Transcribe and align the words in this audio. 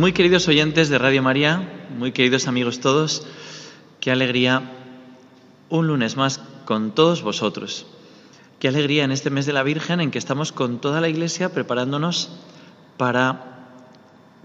Muy 0.00 0.14
queridos 0.14 0.48
oyentes 0.48 0.88
de 0.88 0.96
Radio 0.96 1.22
María, 1.22 1.86
muy 1.98 2.12
queridos 2.12 2.48
amigos 2.48 2.80
todos, 2.80 3.26
qué 4.00 4.10
alegría 4.10 4.62
un 5.68 5.88
lunes 5.88 6.16
más 6.16 6.40
con 6.64 6.94
todos 6.94 7.20
vosotros. 7.20 7.84
Qué 8.60 8.68
alegría 8.68 9.04
en 9.04 9.12
este 9.12 9.28
mes 9.28 9.44
de 9.44 9.52
la 9.52 9.62
Virgen 9.62 10.00
en 10.00 10.10
que 10.10 10.16
estamos 10.16 10.52
con 10.52 10.80
toda 10.80 11.02
la 11.02 11.10
Iglesia 11.10 11.52
preparándonos 11.52 12.30
para 12.96 13.74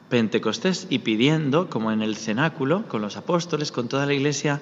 Pentecostés 0.09 0.87
y 0.89 0.99
pidiendo, 0.99 1.69
como 1.69 1.93
en 1.93 2.01
el 2.01 2.17
cenáculo, 2.17 2.85
con 2.89 3.01
los 3.01 3.15
apóstoles, 3.15 3.71
con 3.71 3.87
toda 3.87 4.05
la 4.05 4.13
Iglesia, 4.13 4.61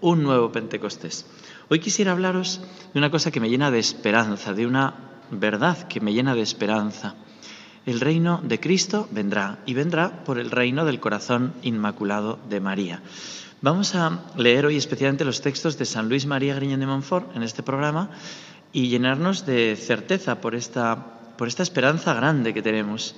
un 0.00 0.24
nuevo 0.24 0.50
Pentecostés. 0.50 1.24
Hoy 1.68 1.78
quisiera 1.78 2.10
hablaros 2.10 2.60
de 2.92 2.98
una 2.98 3.12
cosa 3.12 3.30
que 3.30 3.38
me 3.38 3.48
llena 3.48 3.70
de 3.70 3.78
esperanza, 3.78 4.54
de 4.54 4.66
una 4.66 5.20
verdad 5.30 5.86
que 5.86 6.00
me 6.00 6.12
llena 6.12 6.34
de 6.34 6.42
esperanza 6.42 7.14
el 7.86 8.00
reino 8.00 8.40
de 8.42 8.60
Cristo 8.60 9.08
vendrá 9.10 9.58
y 9.66 9.74
vendrá 9.74 10.24
por 10.24 10.38
el 10.38 10.50
reino 10.50 10.84
del 10.84 11.00
corazón 11.00 11.52
inmaculado 11.62 12.38
de 12.48 12.60
María. 12.60 13.02
Vamos 13.60 13.94
a 13.94 14.20
leer 14.36 14.66
hoy 14.66 14.76
especialmente 14.76 15.24
los 15.24 15.40
textos 15.40 15.78
de 15.78 15.84
San 15.84 16.08
Luis 16.08 16.26
María 16.26 16.54
Griñón 16.54 16.80
de 16.80 16.86
Montfort 16.86 17.36
en 17.36 17.42
este 17.42 17.62
programa 17.62 18.10
y 18.72 18.88
llenarnos 18.88 19.46
de 19.46 19.76
certeza 19.76 20.40
por 20.40 20.54
esta, 20.54 21.34
por 21.36 21.48
esta 21.48 21.62
esperanza 21.62 22.14
grande 22.14 22.54
que 22.54 22.62
tenemos. 22.62 23.14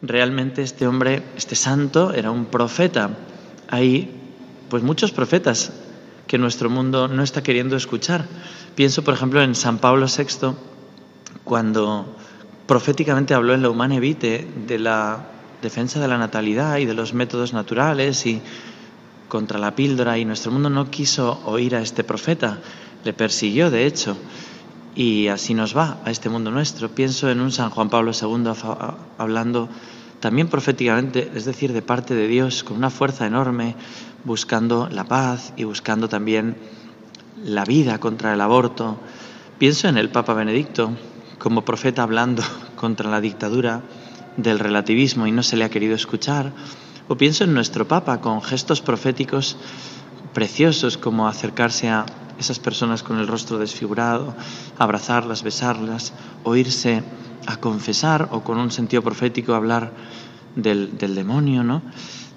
Realmente 0.00 0.62
este 0.62 0.86
hombre, 0.86 1.22
este 1.36 1.54
santo, 1.54 2.12
era 2.12 2.30
un 2.30 2.46
profeta. 2.46 3.10
Hay 3.68 4.10
pues 4.68 4.82
muchos 4.82 5.12
profetas 5.12 5.72
que 6.26 6.38
nuestro 6.38 6.70
mundo 6.70 7.08
no 7.08 7.22
está 7.22 7.42
queriendo 7.42 7.76
escuchar. 7.76 8.24
Pienso, 8.74 9.04
por 9.04 9.14
ejemplo, 9.14 9.42
en 9.42 9.54
San 9.54 9.78
Pablo 9.78 10.06
VI, 10.06 10.54
cuando 11.44 12.16
proféticamente 12.66 13.34
habló 13.34 13.54
en 13.54 13.62
la 13.62 13.70
Humane 13.70 14.00
Vitae 14.00 14.46
de 14.66 14.78
la 14.78 15.26
defensa 15.62 16.00
de 16.00 16.08
la 16.08 16.18
natalidad 16.18 16.78
y 16.78 16.86
de 16.86 16.94
los 16.94 17.14
métodos 17.14 17.52
naturales 17.52 18.26
y 18.26 18.40
contra 19.28 19.58
la 19.58 19.74
píldora 19.74 20.18
y 20.18 20.24
nuestro 20.24 20.52
mundo 20.52 20.70
no 20.70 20.90
quiso 20.90 21.40
oír 21.44 21.74
a 21.74 21.80
este 21.80 22.04
profeta, 22.04 22.58
le 23.04 23.12
persiguió 23.12 23.70
de 23.70 23.86
hecho 23.86 24.16
y 24.94 25.28
así 25.28 25.54
nos 25.54 25.76
va 25.76 25.98
a 26.04 26.10
este 26.10 26.28
mundo 26.28 26.50
nuestro. 26.50 26.90
Pienso 26.90 27.30
en 27.30 27.40
un 27.40 27.50
San 27.50 27.70
Juan 27.70 27.90
Pablo 27.90 28.12
II 28.12 28.52
hablando 29.18 29.68
también 30.20 30.48
proféticamente, 30.48 31.30
es 31.34 31.44
decir, 31.44 31.72
de 31.72 31.82
parte 31.82 32.14
de 32.14 32.28
Dios, 32.28 32.64
con 32.64 32.76
una 32.76 32.90
fuerza 32.90 33.26
enorme, 33.26 33.74
buscando 34.24 34.88
la 34.90 35.04
paz 35.04 35.52
y 35.56 35.64
buscando 35.64 36.08
también 36.08 36.56
la 37.44 37.64
vida 37.64 37.98
contra 37.98 38.32
el 38.32 38.40
aborto. 38.40 38.96
Pienso 39.58 39.88
en 39.88 39.98
el 39.98 40.08
Papa 40.10 40.32
Benedicto, 40.32 40.92
como 41.38 41.64
profeta 41.64 42.02
hablando 42.02 42.42
contra 42.76 43.10
la 43.10 43.20
dictadura 43.20 43.82
del 44.36 44.58
relativismo 44.58 45.26
y 45.26 45.32
no 45.32 45.42
se 45.42 45.56
le 45.56 45.64
ha 45.64 45.70
querido 45.70 45.94
escuchar. 45.94 46.52
O 47.08 47.16
pienso 47.16 47.44
en 47.44 47.54
nuestro 47.54 47.86
Papa 47.86 48.20
con 48.20 48.42
gestos 48.42 48.80
proféticos 48.80 49.56
preciosos 50.32 50.96
como 50.98 51.28
acercarse 51.28 51.88
a 51.88 52.06
esas 52.38 52.58
personas 52.58 53.02
con 53.02 53.18
el 53.18 53.28
rostro 53.28 53.58
desfigurado, 53.58 54.34
abrazarlas, 54.78 55.42
besarlas, 55.42 56.12
o 56.42 56.56
irse 56.56 57.02
a 57.46 57.56
confesar 57.58 58.28
o 58.32 58.42
con 58.42 58.58
un 58.58 58.70
sentido 58.70 59.02
profético 59.02 59.54
hablar 59.54 59.92
del, 60.56 60.98
del 60.98 61.14
demonio, 61.14 61.62
¿no? 61.62 61.82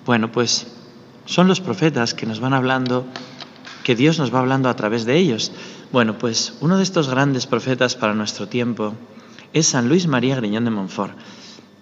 Bueno, 0.06 0.31
pues 0.31 0.68
son 1.25 1.47
los 1.47 1.59
profetas 1.59 2.13
que 2.13 2.25
nos 2.25 2.40
van 2.40 2.53
hablando, 2.53 3.06
que 3.84 3.96
Dios 3.96 4.19
nos 4.19 4.34
va 4.34 4.40
hablando 4.40 4.69
a 4.69 4.75
través 4.75 5.06
de 5.06 5.18
ellos. 5.18 5.52
Bueno, 5.90 6.18
pues 6.18 6.53
uno 6.59 6.75
de 6.75 6.84
estos 6.84 7.08
grandes 7.08 7.48
profetas 7.48 7.96
para 7.96 8.14
nuestro 8.14 8.50
tiempo 8.50 8.94
es 9.53 9.68
San 9.68 9.88
Luis 9.88 10.06
María 10.06 10.36
Griñón 10.36 10.66
de 10.66 10.72
Montfort. 10.72 11.18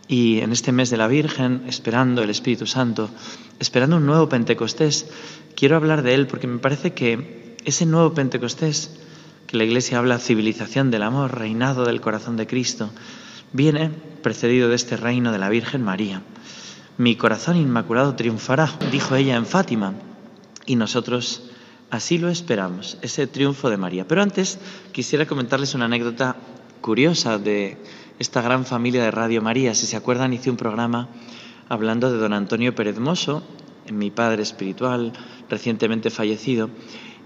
Y 0.08 0.42
en 0.42 0.52
este 0.52 0.72
mes 0.72 0.92
de 0.92 0.98
la 0.98 1.08
Virgen, 1.08 1.64
esperando 1.68 2.22
el 2.22 2.30
Espíritu 2.30 2.68
Santo, 2.68 3.10
esperando 3.60 3.98
un 3.98 4.06
nuevo 4.06 4.30
Pentecostés, 4.30 5.08
quiero 5.56 5.76
hablar 5.76 6.04
de 6.04 6.14
él 6.14 6.28
porque 6.28 6.46
me 6.46 6.60
parece 6.60 6.94
que 6.94 7.56
ese 7.66 7.88
nuevo 7.88 8.14
Pentecostés, 8.14 8.92
que 9.48 9.58
la 9.58 9.64
Iglesia 9.64 9.98
habla 9.98 10.20
civilización 10.20 10.92
del 10.92 11.02
amor, 11.02 11.40
reinado 11.40 11.84
del 11.84 12.00
corazón 12.00 12.38
de 12.38 12.46
Cristo, 12.46 12.92
viene 13.54 13.90
precedido 14.22 14.70
de 14.70 14.76
este 14.76 14.98
reino 14.98 15.32
de 15.32 15.40
la 15.40 15.50
Virgen 15.50 15.82
María. 15.82 16.22
Mi 17.00 17.16
corazón 17.16 17.58
inmaculado 17.58 18.14
triunfará, 18.14 18.70
dijo 18.92 19.16
ella 19.16 19.36
en 19.36 19.48
Fátima, 19.48 19.96
y 20.68 20.76
nosotros 20.76 21.50
Así 21.90 22.18
lo 22.18 22.30
esperamos, 22.30 22.98
ese 23.02 23.28
triunfo 23.28 23.70
de 23.70 23.78
María. 23.78 24.08
Pero 24.08 24.22
antes 24.22 24.60
quisiera 24.92 25.26
comentarles 25.26 25.76
una 25.76 25.86
anécdota 25.86 26.36
curiosa 26.82 27.38
de 27.38 27.78
esta 28.20 28.42
gran 28.42 28.66
familia 28.66 29.04
de 29.04 29.12
Radio 29.12 29.42
María. 29.42 29.76
Si 29.76 29.86
se 29.86 29.96
acuerdan, 29.96 30.34
hice 30.34 30.50
un 30.50 30.58
programa 30.58 31.10
hablando 31.70 32.12
de 32.12 32.18
don 32.18 32.34
Antonio 32.34 32.74
Pérez 32.74 32.98
Mosso, 33.00 33.44
mi 33.92 34.10
padre 34.10 34.42
espiritual, 34.44 35.14
recientemente 35.50 36.10
fallecido, 36.10 36.70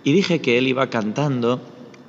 y 0.03 0.13
dije 0.13 0.41
que 0.41 0.57
él 0.57 0.67
iba 0.67 0.89
cantando 0.89 1.61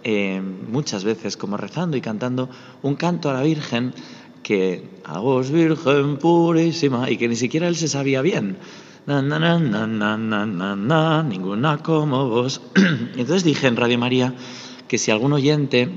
eh, 0.02 0.40
muchas 0.40 1.04
veces, 1.04 1.36
como 1.36 1.56
rezando 1.56 1.96
y 1.96 2.00
cantando 2.00 2.48
un 2.82 2.94
canto 2.96 3.30
a 3.30 3.34
la 3.34 3.42
Virgen 3.42 3.94
que 4.42 4.88
a 5.04 5.18
vos 5.18 5.50
Virgen 5.50 6.16
purísima 6.16 7.10
y 7.10 7.16
que 7.16 7.28
ni 7.28 7.36
siquiera 7.36 7.68
él 7.68 7.76
se 7.76 7.88
sabía 7.88 8.22
bien 8.22 8.56
na, 9.06 9.22
na, 9.22 9.38
na, 9.38 9.58
na, 9.58 10.16
na, 10.16 10.46
na, 10.46 10.76
na, 10.76 11.22
ninguna 11.22 11.78
como 11.78 12.28
vos. 12.28 12.60
Entonces 13.16 13.44
dije 13.44 13.66
en 13.66 13.76
Radio 13.76 13.98
María 13.98 14.34
que 14.88 14.98
si 14.98 15.10
algún 15.10 15.32
oyente 15.32 15.88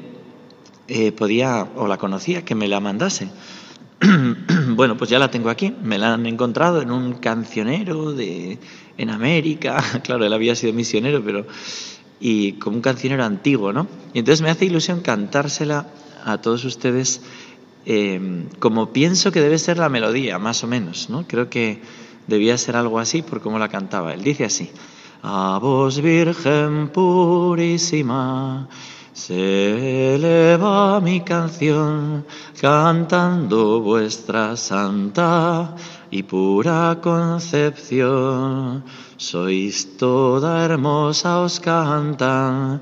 eh, 0.88 1.12
podía 1.12 1.68
o 1.75 1.88
la 1.88 1.97
conocía, 1.97 2.46
que 2.46 2.56
me 2.56 2.68
la 2.68 2.80
mandase. 2.80 3.30
bueno, 4.69 4.97
pues 4.97 5.09
ya 5.09 5.19
la 5.19 5.31
tengo 5.31 5.50
aquí. 5.50 5.74
Me 5.84 5.97
la 5.97 6.13
han 6.13 6.25
encontrado 6.25 6.81
en 6.81 6.92
un 6.92 7.13
cancionero 7.13 8.13
de, 8.13 8.59
en 8.97 9.09
América. 9.09 9.84
claro, 10.03 10.25
él 10.25 10.34
había 10.34 10.56
sido 10.56 10.74
misionero, 10.74 11.24
pero. 11.24 11.46
y 12.19 12.53
como 12.53 12.78
un 12.78 12.81
cancionero 12.81 13.24
antiguo, 13.24 13.74
¿no? 13.74 13.88
Y 14.13 14.19
entonces 14.19 14.42
me 14.42 14.50
hace 14.50 14.66
ilusión 14.66 15.02
cantársela 15.02 15.88
a 16.24 16.38
todos 16.40 16.63
ustedes 16.63 17.22
eh, 17.86 18.46
como 18.59 18.94
pienso 18.94 19.31
que 19.31 19.42
debe 19.42 19.58
ser 19.58 19.78
la 19.78 19.90
melodía, 19.90 20.40
más 20.40 20.63
o 20.63 20.68
menos, 20.68 21.09
¿no? 21.09 21.28
Creo 21.28 21.50
que 21.50 21.81
Debía 22.28 22.58
ser 22.58 22.76
algo 22.76 23.00
así 23.00 23.22
por 23.22 23.42
cómo 23.42 23.60
la 23.60 23.70
cantaba. 23.70 24.14
Él 24.14 24.24
dice 24.24 24.46
así, 24.46 24.72
a 25.22 25.60
vos 25.62 26.02
Virgen 26.02 26.90
purísima, 26.90 28.68
se 29.14 30.16
eleva 30.16 31.00
mi 31.00 31.22
canción 31.22 32.25
cantando 32.60 33.80
vuestra 33.80 34.58
santa 34.58 35.75
y 36.10 36.24
pura 36.24 37.00
concepción. 37.02 38.84
Sois 39.18 39.98
toda 39.98 40.66
hermosa, 40.66 41.40
os 41.40 41.60
cantan 41.60 42.81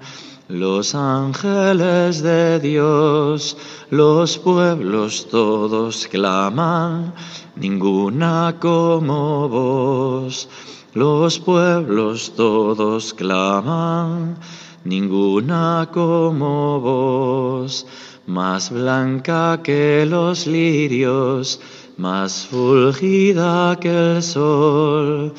los 0.51 0.95
ángeles 0.95 2.21
de 2.21 2.59
Dios, 2.59 3.55
los 3.89 4.37
pueblos 4.37 5.27
todos 5.29 6.07
claman 6.07 7.13
ninguna 7.55 8.57
como 8.59 9.47
vos. 9.47 10.49
Los 10.93 11.39
pueblos 11.39 12.33
todos 12.35 13.13
claman, 13.13 14.37
ninguna 14.83 15.87
como 15.93 16.81
vos, 16.81 17.87
más 18.27 18.71
blanca 18.71 19.61
que 19.63 20.05
los 20.05 20.47
lirios, 20.47 21.61
más 21.97 22.45
fulgida 22.47 23.77
que 23.79 24.15
el 24.17 24.21
sol. 24.23 25.33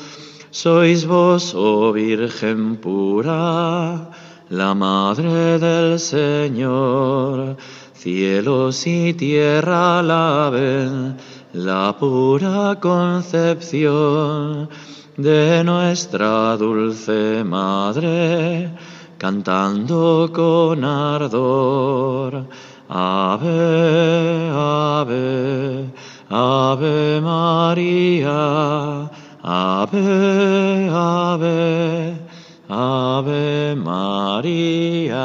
Sois 0.49 1.05
vos, 1.05 1.53
oh 1.55 1.91
Virgen 1.93 2.77
pura, 2.77 4.09
la 4.49 4.73
Madre 4.73 5.59
del 5.59 5.99
Señor, 5.99 7.57
cielos 7.93 8.85
y 8.85 9.13
tierra 9.13 9.99
alaben 9.99 11.17
la 11.53 11.95
pura 11.97 12.79
concepción 12.81 14.69
de 15.17 15.63
nuestra 15.63 16.57
dulce 16.57 17.43
madre, 17.43 18.71
cantando 19.17 20.29
con 20.33 20.83
ardor. 20.83 22.47
Ave, 22.89 24.49
ave, 24.51 25.91
ave 26.29 27.21
María, 27.21 29.09
ave, 29.41 30.89
ave, 30.91 32.32
ave 32.69 33.75
María. 33.75 35.21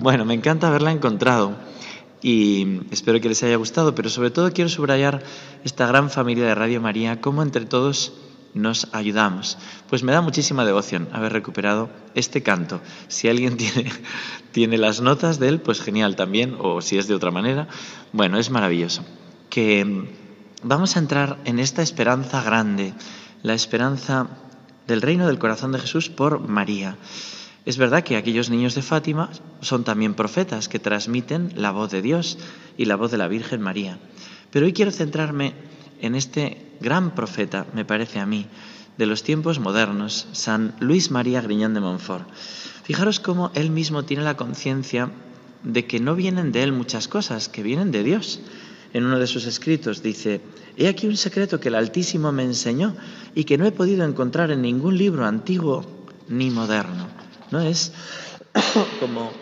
Bueno, 0.00 0.24
me 0.24 0.34
encanta 0.34 0.68
haberla 0.68 0.92
encontrado 0.92 1.54
y 2.22 2.80
espero 2.90 3.20
que 3.20 3.28
les 3.28 3.42
haya 3.42 3.56
gustado, 3.56 3.94
pero 3.94 4.08
sobre 4.08 4.30
todo 4.30 4.52
quiero 4.52 4.70
subrayar 4.70 5.22
esta 5.64 5.86
gran 5.86 6.10
familia 6.10 6.46
de 6.46 6.54
Radio 6.54 6.80
María, 6.80 7.20
cómo 7.20 7.42
entre 7.42 7.66
todos 7.66 8.14
nos 8.54 8.88
ayudamos. 8.92 9.58
Pues 9.90 10.02
me 10.02 10.12
da 10.12 10.20
muchísima 10.20 10.64
devoción 10.64 11.08
haber 11.12 11.32
recuperado 11.32 11.90
este 12.14 12.42
canto. 12.42 12.80
Si 13.08 13.28
alguien 13.28 13.56
tiene, 13.58 13.90
tiene 14.52 14.78
las 14.78 15.00
notas 15.00 15.38
de 15.38 15.48
él, 15.48 15.60
pues 15.60 15.80
genial 15.80 16.16
también, 16.16 16.56
o 16.58 16.80
si 16.80 16.96
es 16.96 17.08
de 17.08 17.14
otra 17.14 17.30
manera, 17.30 17.68
bueno, 18.12 18.38
es 18.38 18.50
maravilloso. 18.50 19.04
Que 19.50 20.08
vamos 20.62 20.96
a 20.96 21.00
entrar 21.00 21.38
en 21.44 21.58
esta 21.58 21.82
esperanza 21.82 22.42
grande, 22.42 22.94
la 23.42 23.54
esperanza 23.54 24.28
del 24.86 25.02
reino 25.02 25.26
del 25.26 25.38
corazón 25.38 25.72
de 25.72 25.78
Jesús 25.78 26.08
por 26.08 26.40
María. 26.40 26.96
Es 27.64 27.78
verdad 27.78 28.04
que 28.04 28.16
aquellos 28.16 28.50
niños 28.50 28.74
de 28.74 28.82
Fátima 28.82 29.30
son 29.60 29.84
también 29.84 30.14
profetas 30.14 30.68
que 30.68 30.78
transmiten 30.78 31.52
la 31.56 31.70
voz 31.70 31.90
de 31.90 32.02
Dios 32.02 32.38
y 32.76 32.84
la 32.84 32.96
voz 32.96 33.10
de 33.10 33.18
la 33.18 33.28
Virgen 33.28 33.62
María. 33.62 33.98
Pero 34.50 34.66
hoy 34.66 34.72
quiero 34.72 34.90
centrarme 34.90 35.54
en 36.00 36.14
este 36.14 36.72
gran 36.80 37.14
profeta, 37.14 37.66
me 37.72 37.84
parece 37.84 38.20
a 38.20 38.26
mí, 38.26 38.46
de 38.98 39.06
los 39.06 39.22
tiempos 39.22 39.58
modernos, 39.58 40.28
San 40.32 40.74
Luis 40.78 41.10
María 41.10 41.40
Griñón 41.40 41.74
de 41.74 41.80
Montfort. 41.80 42.28
Fijaros 42.84 43.18
cómo 43.18 43.50
él 43.54 43.70
mismo 43.70 44.04
tiene 44.04 44.22
la 44.22 44.36
conciencia 44.36 45.10
de 45.62 45.86
que 45.86 45.98
no 45.98 46.14
vienen 46.14 46.52
de 46.52 46.62
él 46.62 46.72
muchas 46.72 47.08
cosas, 47.08 47.48
que 47.48 47.62
vienen 47.62 47.90
de 47.90 48.04
Dios. 48.04 48.40
En 48.94 49.04
uno 49.04 49.18
de 49.18 49.26
sus 49.26 49.44
escritos 49.44 50.02
dice, 50.02 50.40
He 50.76 50.88
aquí 50.88 51.06
un 51.06 51.16
secreto 51.16 51.60
que 51.60 51.68
el 51.68 51.74
Altísimo 51.74 52.32
me 52.32 52.44
enseñó 52.44 52.96
y 53.34 53.44
que 53.44 53.58
no 53.58 53.66
he 53.66 53.72
podido 53.72 54.06
encontrar 54.06 54.50
en 54.50 54.62
ningún 54.62 54.96
libro 54.96 55.26
antiguo 55.26 55.84
ni 56.28 56.50
moderno. 56.50 57.08
¿no? 57.50 57.60
Es 57.60 57.92
como 59.00 59.32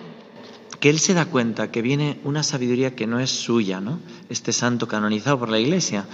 que 0.80 0.90
él 0.90 0.98
se 0.98 1.14
da 1.14 1.26
cuenta 1.26 1.70
que 1.70 1.80
viene 1.80 2.18
una 2.24 2.42
sabiduría 2.42 2.96
que 2.96 3.06
no 3.06 3.20
es 3.20 3.30
suya, 3.30 3.80
¿no? 3.80 4.00
Este 4.28 4.52
santo 4.52 4.88
canonizado 4.88 5.38
por 5.38 5.48
la 5.48 5.60
Iglesia. 5.60 6.06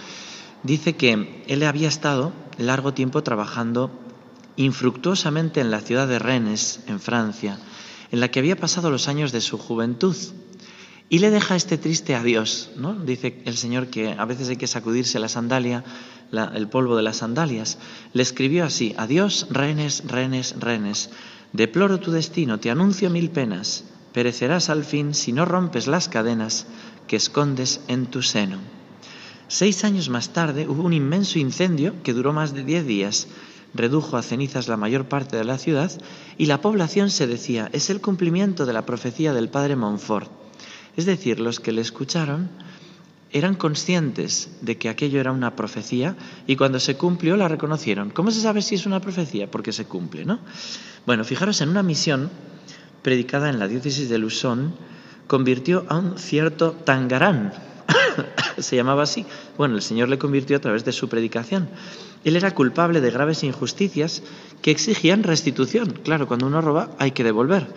Dice 0.62 0.94
que 0.94 1.44
él 1.46 1.62
había 1.62 1.88
estado 1.88 2.32
largo 2.58 2.92
tiempo 2.92 3.22
trabajando 3.22 3.90
infructuosamente 4.56 5.60
en 5.60 5.70
la 5.70 5.80
ciudad 5.80 6.06
de 6.06 6.18
Rennes, 6.18 6.80
en 6.86 7.00
Francia, 7.00 7.58
en 8.10 8.20
la 8.20 8.30
que 8.30 8.40
había 8.40 8.56
pasado 8.56 8.90
los 8.90 9.08
años 9.08 9.32
de 9.32 9.40
su 9.40 9.56
juventud. 9.56 10.16
Y 11.10 11.20
le 11.20 11.30
deja 11.30 11.56
este 11.56 11.78
triste 11.78 12.14
adiós, 12.14 12.70
¿no? 12.76 12.94
Dice 12.94 13.40
el 13.46 13.56
Señor 13.56 13.86
que 13.86 14.12
a 14.12 14.24
veces 14.26 14.50
hay 14.50 14.56
que 14.56 14.66
sacudirse 14.66 15.18
la 15.18 15.30
sandalia, 15.30 15.82
el 16.54 16.68
polvo 16.68 16.96
de 16.96 17.02
las 17.02 17.18
sandalias. 17.18 17.78
Le 18.12 18.22
escribió 18.22 18.64
así, 18.64 18.94
adiós, 18.98 19.46
Rennes, 19.50 20.02
Rennes, 20.06 20.54
Rennes. 20.58 21.08
Deploro 21.54 21.98
tu 21.98 22.10
destino, 22.10 22.60
te 22.60 22.70
anuncio 22.70 23.08
mil 23.08 23.30
penas, 23.30 23.84
perecerás 24.12 24.68
al 24.68 24.84
fin 24.84 25.14
si 25.14 25.32
no 25.32 25.46
rompes 25.46 25.86
las 25.86 26.10
cadenas 26.10 26.66
que 27.06 27.16
escondes 27.16 27.80
en 27.88 28.06
tu 28.06 28.20
seno. 28.20 28.58
Seis 29.48 29.84
años 29.84 30.10
más 30.10 30.34
tarde 30.34 30.68
hubo 30.68 30.82
un 30.82 30.92
inmenso 30.92 31.38
incendio 31.38 31.94
que 32.02 32.12
duró 32.12 32.34
más 32.34 32.52
de 32.52 32.64
diez 32.64 32.86
días, 32.86 33.28
redujo 33.72 34.18
a 34.18 34.22
cenizas 34.22 34.68
la 34.68 34.76
mayor 34.76 35.08
parte 35.08 35.38
de 35.38 35.44
la 35.44 35.56
ciudad 35.56 35.90
y 36.36 36.46
la 36.46 36.60
población 36.60 37.08
se 37.08 37.26
decía, 37.26 37.70
es 37.72 37.88
el 37.88 38.02
cumplimiento 38.02 38.66
de 38.66 38.74
la 38.74 38.84
profecía 38.84 39.32
del 39.32 39.48
padre 39.48 39.74
Montfort. 39.74 40.47
Es 40.98 41.06
decir, 41.06 41.38
los 41.38 41.60
que 41.60 41.70
le 41.70 41.80
escucharon 41.80 42.50
eran 43.30 43.54
conscientes 43.54 44.50
de 44.62 44.78
que 44.78 44.88
aquello 44.88 45.20
era 45.20 45.30
una 45.30 45.54
profecía 45.54 46.16
y 46.48 46.56
cuando 46.56 46.80
se 46.80 46.96
cumplió 46.96 47.36
la 47.36 47.46
reconocieron. 47.46 48.10
¿Cómo 48.10 48.32
se 48.32 48.40
sabe 48.40 48.62
si 48.62 48.74
es 48.74 48.84
una 48.84 48.98
profecía? 48.98 49.48
Porque 49.48 49.70
se 49.70 49.84
cumple, 49.84 50.24
¿no? 50.24 50.40
Bueno, 51.06 51.22
fijaros, 51.22 51.60
en 51.60 51.68
una 51.68 51.84
misión 51.84 52.30
predicada 53.02 53.48
en 53.48 53.60
la 53.60 53.68
diócesis 53.68 54.08
de 54.08 54.18
Luzón, 54.18 54.74
convirtió 55.28 55.86
a 55.88 55.98
un 55.98 56.18
cierto 56.18 56.72
Tangarán, 56.72 57.52
se 58.58 58.74
llamaba 58.74 59.04
así. 59.04 59.24
Bueno, 59.56 59.76
el 59.76 59.82
Señor 59.82 60.08
le 60.08 60.18
convirtió 60.18 60.56
a 60.56 60.60
través 60.60 60.84
de 60.84 60.90
su 60.90 61.08
predicación. 61.08 61.68
Él 62.24 62.34
era 62.34 62.56
culpable 62.56 63.00
de 63.00 63.12
graves 63.12 63.44
injusticias 63.44 64.24
que 64.62 64.72
exigían 64.72 65.22
restitución. 65.22 66.00
Claro, 66.02 66.26
cuando 66.26 66.48
uno 66.48 66.60
roba 66.60 66.90
hay 66.98 67.12
que 67.12 67.22
devolver. 67.22 67.68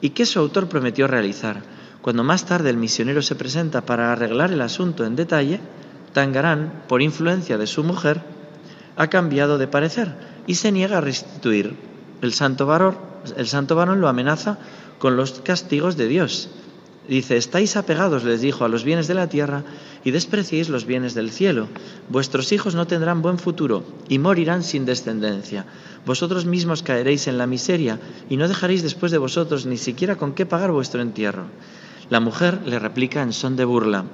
Y 0.00 0.10
que 0.10 0.24
su 0.24 0.38
autor 0.38 0.70
prometió 0.70 1.06
realizar. 1.06 1.73
Cuando 2.04 2.22
más 2.22 2.44
tarde 2.44 2.68
el 2.68 2.76
misionero 2.76 3.22
se 3.22 3.34
presenta 3.34 3.86
para 3.86 4.12
arreglar 4.12 4.52
el 4.52 4.60
asunto 4.60 5.06
en 5.06 5.16
detalle, 5.16 5.58
Tangarán, 6.12 6.82
por 6.86 7.00
influencia 7.00 7.56
de 7.56 7.66
su 7.66 7.82
mujer, 7.82 8.20
ha 8.94 9.08
cambiado 9.08 9.56
de 9.56 9.68
parecer 9.68 10.14
y 10.46 10.56
se 10.56 10.70
niega 10.70 10.98
a 10.98 11.00
restituir. 11.00 11.74
El 12.20 12.34
santo 12.34 12.66
varón, 12.66 12.98
el 13.38 13.46
santo 13.46 13.74
varón 13.74 14.02
lo 14.02 14.08
amenaza 14.08 14.58
con 14.98 15.16
los 15.16 15.40
castigos 15.40 15.96
de 15.96 16.06
Dios. 16.08 16.50
Dice, 17.08 17.38
estáis 17.38 17.74
apegados, 17.74 18.22
les 18.22 18.42
dijo, 18.42 18.66
a 18.66 18.68
los 18.68 18.84
bienes 18.84 19.08
de 19.08 19.14
la 19.14 19.30
tierra 19.30 19.64
y 20.04 20.10
despreciéis 20.10 20.68
los 20.68 20.84
bienes 20.84 21.14
del 21.14 21.30
cielo. 21.30 21.68
Vuestros 22.10 22.52
hijos 22.52 22.74
no 22.74 22.86
tendrán 22.86 23.22
buen 23.22 23.38
futuro 23.38 23.82
y 24.10 24.18
morirán 24.18 24.62
sin 24.62 24.84
descendencia. 24.84 25.64
Vosotros 26.04 26.44
mismos 26.44 26.82
caeréis 26.82 27.28
en 27.28 27.38
la 27.38 27.46
miseria 27.46 27.98
y 28.28 28.36
no 28.36 28.46
dejaréis 28.46 28.82
después 28.82 29.10
de 29.10 29.16
vosotros 29.16 29.64
ni 29.64 29.78
siquiera 29.78 30.16
con 30.16 30.34
qué 30.34 30.44
pagar 30.44 30.70
vuestro 30.70 31.00
entierro. 31.00 31.46
La 32.14 32.20
mujer 32.20 32.60
le 32.64 32.78
replica 32.78 33.22
en 33.22 33.32
son 33.32 33.56
de 33.56 33.64
burla, 33.64 34.04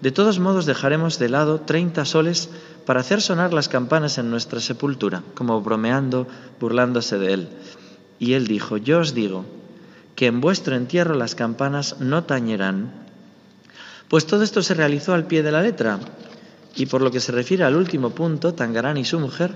de 0.00 0.10
todos 0.10 0.40
modos 0.40 0.66
dejaremos 0.66 1.20
de 1.20 1.28
lado 1.28 1.60
treinta 1.60 2.04
soles 2.04 2.50
para 2.84 2.98
hacer 2.98 3.22
sonar 3.22 3.54
las 3.54 3.68
campanas 3.68 4.18
en 4.18 4.28
nuestra 4.28 4.58
sepultura, 4.58 5.22
como 5.34 5.60
bromeando, 5.60 6.26
burlándose 6.58 7.16
de 7.16 7.34
él. 7.34 7.48
Y 8.18 8.32
él 8.32 8.48
dijo, 8.48 8.76
yo 8.76 8.98
os 8.98 9.14
digo 9.14 9.44
que 10.16 10.26
en 10.26 10.40
vuestro 10.40 10.74
entierro 10.74 11.14
las 11.14 11.36
campanas 11.36 12.00
no 12.00 12.24
tañerán. 12.24 12.90
Pues 14.08 14.26
todo 14.26 14.42
esto 14.42 14.60
se 14.60 14.74
realizó 14.74 15.14
al 15.14 15.28
pie 15.28 15.44
de 15.44 15.52
la 15.52 15.62
letra. 15.62 16.00
Y 16.74 16.86
por 16.86 17.02
lo 17.02 17.12
que 17.12 17.20
se 17.20 17.30
refiere 17.30 17.62
al 17.62 17.76
último 17.76 18.10
punto, 18.10 18.52
Tangarán 18.52 18.96
y 18.96 19.04
su 19.04 19.20
mujer 19.20 19.52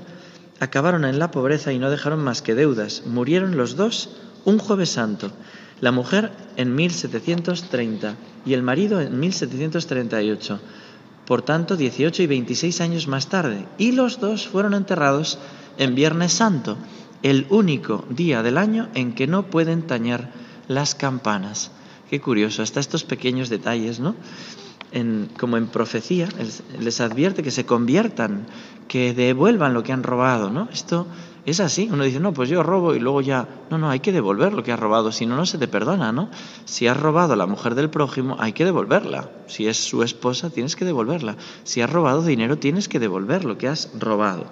acabaron 0.61 1.05
en 1.05 1.19
la 1.19 1.33
pobreza 1.33 1.73
y 1.73 1.81
no 1.81 1.91
dejaron 1.91 2.23
más 2.23 2.43
que 2.43 2.55
deudas. 2.55 3.03
Murieron 3.07 3.57
los 3.57 3.75
dos 3.75 4.09
un 4.45 4.61
jueves 4.61 4.91
santo 4.91 5.33
la 5.83 5.91
mujer 5.91 6.31
en 6.57 6.75
1730 6.77 8.15
y 8.47 8.55
el 8.55 8.63
marido 8.63 9.01
en 9.01 9.19
1738, 9.19 10.61
por 11.27 11.43
tanto 11.43 11.77
18 11.77 12.23
y 12.23 12.27
26 12.29 12.81
años 12.81 13.09
más 13.09 13.29
tarde, 13.29 13.67
y 13.79 13.91
los 13.91 14.21
dos 14.21 14.47
fueron 14.47 14.75
enterrados 14.75 15.41
en 15.79 15.97
Viernes 15.97 16.33
Santo, 16.33 16.79
el 17.25 17.47
único 17.51 18.05
día 18.09 18.45
del 18.45 18.59
año 18.59 18.91
en 18.95 19.13
que 19.13 19.27
no 19.27 19.47
pueden 19.47 19.83
tañer 19.83 20.29
las 20.69 20.95
campanas. 20.95 21.73
Qué 22.09 22.21
curioso, 22.21 22.63
hasta 22.63 22.79
estos 22.79 23.03
pequeños 23.03 23.49
detalles, 23.49 23.99
¿no? 23.99 24.15
como 25.39 25.57
en 25.57 25.67
profecía, 25.69 26.29
les 26.79 27.01
advierte 27.01 27.43
que 27.43 27.51
se 27.51 27.65
conviertan, 27.65 28.47
que 28.89 29.15
devuelvan 29.15 29.73
lo 29.73 29.83
que 29.83 29.93
han 29.93 30.03
robado, 30.03 30.51
¿no? 30.51 30.69
Esto 30.71 31.07
es 31.45 31.61
así. 31.61 31.89
Uno 31.91 32.05
dice, 32.05 32.21
no, 32.21 32.33
pues 32.33 32.49
yo 32.49 32.63
robo 32.63 32.95
y 32.95 33.01
luego 33.01 33.21
ya. 33.21 33.49
No, 33.71 33.79
no, 33.79 33.91
hay 33.91 34.01
que 34.01 34.13
devolver 34.13 34.53
lo 34.53 34.63
que 34.63 34.73
has 34.73 34.79
robado, 34.79 35.13
si 35.13 35.27
no, 35.27 35.37
no 35.37 35.47
se 35.47 35.59
te 35.59 35.69
perdona, 35.69 36.13
¿no? 36.13 36.31
Si 36.65 36.87
has 36.87 36.97
robado 36.97 37.33
a 37.33 37.37
la 37.37 37.47
mujer 37.47 37.75
del 37.75 37.91
prójimo, 37.91 38.37
hay 38.39 38.53
que 38.53 38.65
devolverla. 38.65 39.31
Si 39.47 39.67
es 39.67 39.77
su 39.77 40.03
esposa, 40.03 40.51
tienes 40.51 40.77
que 40.77 40.85
devolverla. 40.85 41.37
Si 41.65 41.81
has 41.81 41.91
robado 41.91 42.23
dinero, 42.23 42.59
tienes 42.59 42.89
que 42.89 43.01
devolver 43.01 43.45
lo 43.45 43.59
que 43.59 43.69
has 43.69 43.91
robado. 43.99 44.47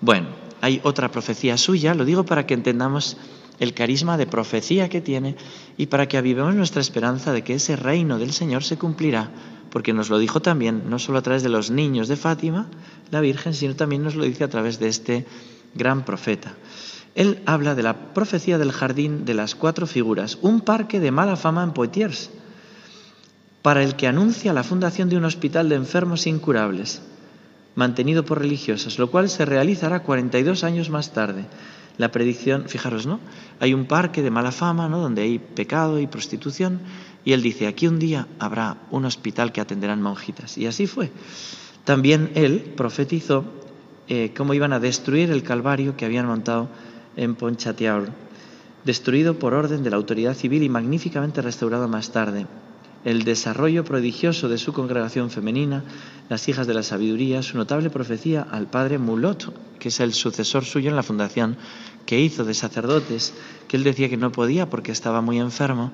Bueno, 0.00 0.28
hay 0.62 0.80
otra 0.84 1.10
profecía 1.10 1.56
suya, 1.56 1.94
lo 1.94 2.04
digo 2.04 2.24
para 2.24 2.46
que 2.46 2.54
entendamos 2.54 3.16
el 3.58 3.74
carisma 3.74 4.16
de 4.16 4.26
profecía 4.26 4.88
que 4.88 5.00
tiene 5.00 5.36
y 5.76 5.86
para 5.86 6.08
que 6.08 6.16
avivemos 6.16 6.54
nuestra 6.54 6.80
esperanza 6.80 7.32
de 7.32 7.42
que 7.42 7.54
ese 7.54 7.76
reino 7.76 8.18
del 8.18 8.32
Señor 8.32 8.64
se 8.64 8.78
cumplirá, 8.78 9.30
porque 9.70 9.92
nos 9.92 10.10
lo 10.10 10.18
dijo 10.18 10.40
también, 10.40 10.84
no 10.88 10.98
solo 10.98 11.18
a 11.18 11.22
través 11.22 11.42
de 11.42 11.48
los 11.48 11.70
niños 11.70 12.08
de 12.08 12.16
Fátima, 12.16 12.68
la 13.10 13.20
Virgen, 13.20 13.54
sino 13.54 13.76
también 13.76 14.02
nos 14.02 14.16
lo 14.16 14.24
dice 14.24 14.44
a 14.44 14.48
través 14.48 14.78
de 14.78 14.88
este 14.88 15.26
gran 15.74 16.04
profeta. 16.04 16.54
Él 17.14 17.42
habla 17.44 17.74
de 17.74 17.82
la 17.82 18.14
profecía 18.14 18.58
del 18.58 18.72
jardín 18.72 19.24
de 19.24 19.34
las 19.34 19.54
cuatro 19.54 19.86
figuras, 19.86 20.38
un 20.40 20.60
parque 20.60 21.00
de 21.00 21.10
mala 21.10 21.36
fama 21.36 21.62
en 21.62 21.72
Poitiers, 21.72 22.30
para 23.60 23.82
el 23.82 23.96
que 23.96 24.08
anuncia 24.08 24.52
la 24.52 24.64
fundación 24.64 25.08
de 25.08 25.16
un 25.16 25.24
hospital 25.24 25.68
de 25.68 25.76
enfermos 25.76 26.26
incurables, 26.26 27.02
mantenido 27.74 28.24
por 28.24 28.40
religiosas, 28.40 28.98
lo 28.98 29.10
cual 29.10 29.28
se 29.28 29.44
realizará 29.44 30.02
42 30.02 30.64
años 30.64 30.90
más 30.90 31.12
tarde. 31.12 31.46
la 31.98 32.10
predicción, 32.10 32.68
fijaros, 32.68 33.06
¿no? 33.06 33.20
Hay 33.60 33.74
un 33.74 33.84
parque 33.84 34.22
de 34.22 34.30
mala 34.30 34.50
fama, 34.50 34.88
¿no? 34.88 34.98
Donde 34.98 35.22
hay 35.22 35.38
pecado 35.38 36.00
y 36.00 36.06
prostitución, 36.06 36.80
y 37.22 37.32
él 37.32 37.42
dice, 37.42 37.66
aquí 37.66 37.86
un 37.86 37.98
día 37.98 38.26
habrá 38.38 38.78
un 38.90 39.04
hospital 39.04 39.52
que 39.52 39.60
atenderán 39.60 40.00
monjitas. 40.00 40.56
Y 40.58 40.66
así 40.66 40.86
fue. 40.86 41.12
También 41.84 42.30
él 42.34 42.72
profetizó 42.76 43.44
eh, 44.08 44.32
cómo 44.36 44.54
iban 44.54 44.72
a 44.72 44.80
destruir 44.80 45.30
el 45.30 45.42
Calvario 45.42 45.96
que 45.96 46.04
habían 46.04 46.26
montado 46.26 46.68
en 47.16 47.34
Ponchatiaur, 47.34 48.10
destruido 48.84 49.38
por 49.38 49.54
orden 49.54 49.82
de 49.82 49.90
la 49.90 49.96
autoridad 49.96 50.34
civil 50.34 50.62
y 50.62 50.68
magníficamente 50.68 51.42
restaurado 51.42 51.88
más 51.88 52.10
tarde. 52.10 52.46
El 53.04 53.24
desarrollo 53.24 53.84
prodigioso 53.84 54.48
de 54.48 54.58
su 54.58 54.72
congregación 54.72 55.30
femenina, 55.30 55.82
las 56.28 56.48
hijas 56.48 56.66
de 56.66 56.74
la 56.74 56.84
sabiduría, 56.84 57.42
su 57.42 57.56
notable 57.56 57.90
profecía 57.90 58.42
al 58.42 58.68
padre 58.70 58.98
Mulot, 58.98 59.52
que 59.78 59.88
es 59.88 59.98
el 59.98 60.12
sucesor 60.14 60.64
suyo 60.64 60.88
en 60.90 60.96
la 60.96 61.02
fundación 61.02 61.56
que 62.06 62.20
hizo 62.20 62.44
de 62.44 62.54
sacerdotes, 62.54 63.34
que 63.66 63.76
él 63.76 63.82
decía 63.82 64.08
que 64.08 64.16
no 64.16 64.30
podía 64.30 64.70
porque 64.70 64.92
estaba 64.92 65.20
muy 65.20 65.40
enfermo, 65.40 65.90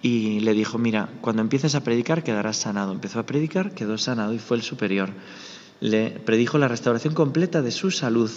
y 0.00 0.40
le 0.40 0.54
dijo, 0.54 0.78
mira, 0.78 1.08
cuando 1.20 1.42
empieces 1.42 1.74
a 1.74 1.82
predicar 1.82 2.22
quedarás 2.22 2.56
sanado. 2.56 2.92
Empezó 2.92 3.18
a 3.18 3.26
predicar, 3.26 3.72
quedó 3.74 3.98
sanado 3.98 4.32
y 4.32 4.38
fue 4.38 4.56
el 4.56 4.62
superior. 4.62 5.10
Le 5.80 6.10
predijo 6.10 6.58
la 6.58 6.68
restauración 6.68 7.14
completa 7.14 7.62
de 7.62 7.70
su 7.70 7.90
salud 7.90 8.30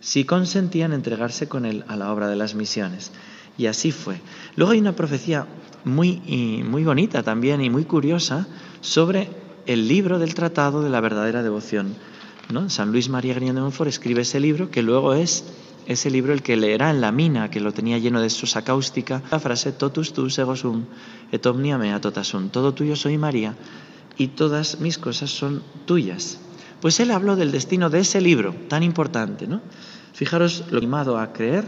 si 0.00 0.24
consentían 0.24 0.92
entregarse 0.92 1.48
con 1.48 1.64
él 1.64 1.84
a 1.88 1.96
la 1.96 2.12
obra 2.12 2.28
de 2.28 2.36
las 2.36 2.54
misiones. 2.54 3.10
Y 3.56 3.66
así 3.66 3.90
fue. 3.90 4.20
Luego 4.56 4.72
hay 4.72 4.78
una 4.78 4.94
profecía 4.94 5.46
muy, 5.84 6.20
muy 6.64 6.84
bonita 6.84 7.22
también 7.22 7.60
y 7.60 7.70
muy 7.70 7.84
curiosa 7.84 8.46
sobre 8.80 9.28
el 9.66 9.88
libro 9.88 10.18
del 10.18 10.34
Tratado 10.34 10.82
de 10.82 10.90
la 10.90 11.00
Verdadera 11.00 11.42
Devoción. 11.42 11.94
¿no? 12.50 12.70
San 12.70 12.92
Luis 12.92 13.08
María 13.08 13.34
Griñón 13.34 13.56
de 13.56 13.62
Montfort 13.62 13.88
escribe 13.88 14.22
ese 14.22 14.40
libro 14.40 14.70
que 14.70 14.82
luego 14.82 15.14
es 15.14 15.44
ese 15.86 16.10
libro 16.10 16.34
el 16.34 16.42
que 16.42 16.56
leerá 16.56 16.90
en 16.90 17.00
la 17.00 17.12
mina, 17.12 17.50
que 17.50 17.60
lo 17.60 17.72
tenía 17.72 17.96
lleno 17.96 18.20
de 18.20 18.28
sosa 18.28 18.62
cáustica, 18.62 19.22
la 19.30 19.40
frase 19.40 19.72
totus 19.72 20.12
tu 20.12 20.28
segosum 20.28 20.84
et 21.32 21.44
omnia 21.46 21.78
mea 21.78 22.00
totasum, 22.00 22.50
todo 22.50 22.74
tuyo 22.74 22.94
soy 22.94 23.16
María 23.16 23.56
y 24.18 24.28
todas 24.28 24.80
mis 24.80 24.98
cosas 24.98 25.30
son 25.30 25.62
tuyas. 25.86 26.38
Pues 26.80 27.00
él 27.00 27.10
habló 27.10 27.36
del 27.36 27.52
destino 27.52 27.90
de 27.90 28.00
ese 28.00 28.20
libro 28.20 28.54
tan 28.68 28.82
importante, 28.82 29.46
¿no? 29.46 29.60
Fijaros 30.12 30.64
lo 30.70 30.78
animado 30.78 31.18
a 31.18 31.32
creer 31.32 31.64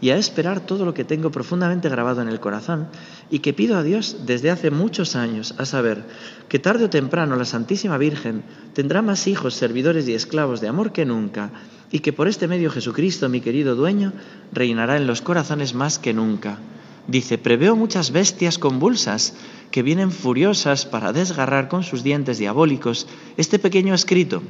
y 0.00 0.10
a 0.10 0.16
esperar 0.16 0.60
todo 0.60 0.84
lo 0.84 0.94
que 0.94 1.04
tengo 1.04 1.30
profundamente 1.30 1.88
grabado 1.88 2.22
en 2.22 2.28
el 2.28 2.40
corazón 2.40 2.88
y 3.30 3.38
que 3.38 3.52
pido 3.52 3.76
a 3.76 3.84
Dios 3.84 4.16
desde 4.26 4.50
hace 4.50 4.72
muchos 4.72 5.14
años, 5.14 5.54
a 5.58 5.64
saber, 5.64 6.04
que 6.48 6.58
tarde 6.58 6.84
o 6.84 6.90
temprano 6.90 7.36
la 7.36 7.44
Santísima 7.44 7.98
Virgen 7.98 8.42
tendrá 8.74 9.00
más 9.00 9.28
hijos, 9.28 9.54
servidores 9.54 10.08
y 10.08 10.14
esclavos 10.14 10.60
de 10.60 10.68
amor 10.68 10.92
que 10.92 11.04
nunca 11.04 11.52
y 11.92 12.00
que 12.00 12.12
por 12.12 12.26
este 12.26 12.48
medio 12.48 12.70
Jesucristo, 12.70 13.28
mi 13.28 13.40
querido 13.40 13.76
dueño, 13.76 14.12
reinará 14.52 14.96
en 14.96 15.06
los 15.06 15.22
corazones 15.22 15.74
más 15.74 16.00
que 16.00 16.12
nunca. 16.12 16.58
Dice, 17.06 17.38
preveo 17.38 17.76
muchas 17.76 18.10
bestias 18.10 18.58
convulsas 18.58 19.34
que 19.72 19.82
vienen 19.82 20.12
furiosas 20.12 20.86
para 20.86 21.12
desgarrar 21.12 21.66
con 21.68 21.82
sus 21.82 22.04
dientes 22.04 22.38
diabólicos 22.38 23.08
este 23.36 23.58
pequeño 23.58 23.94
escrito 23.94 24.42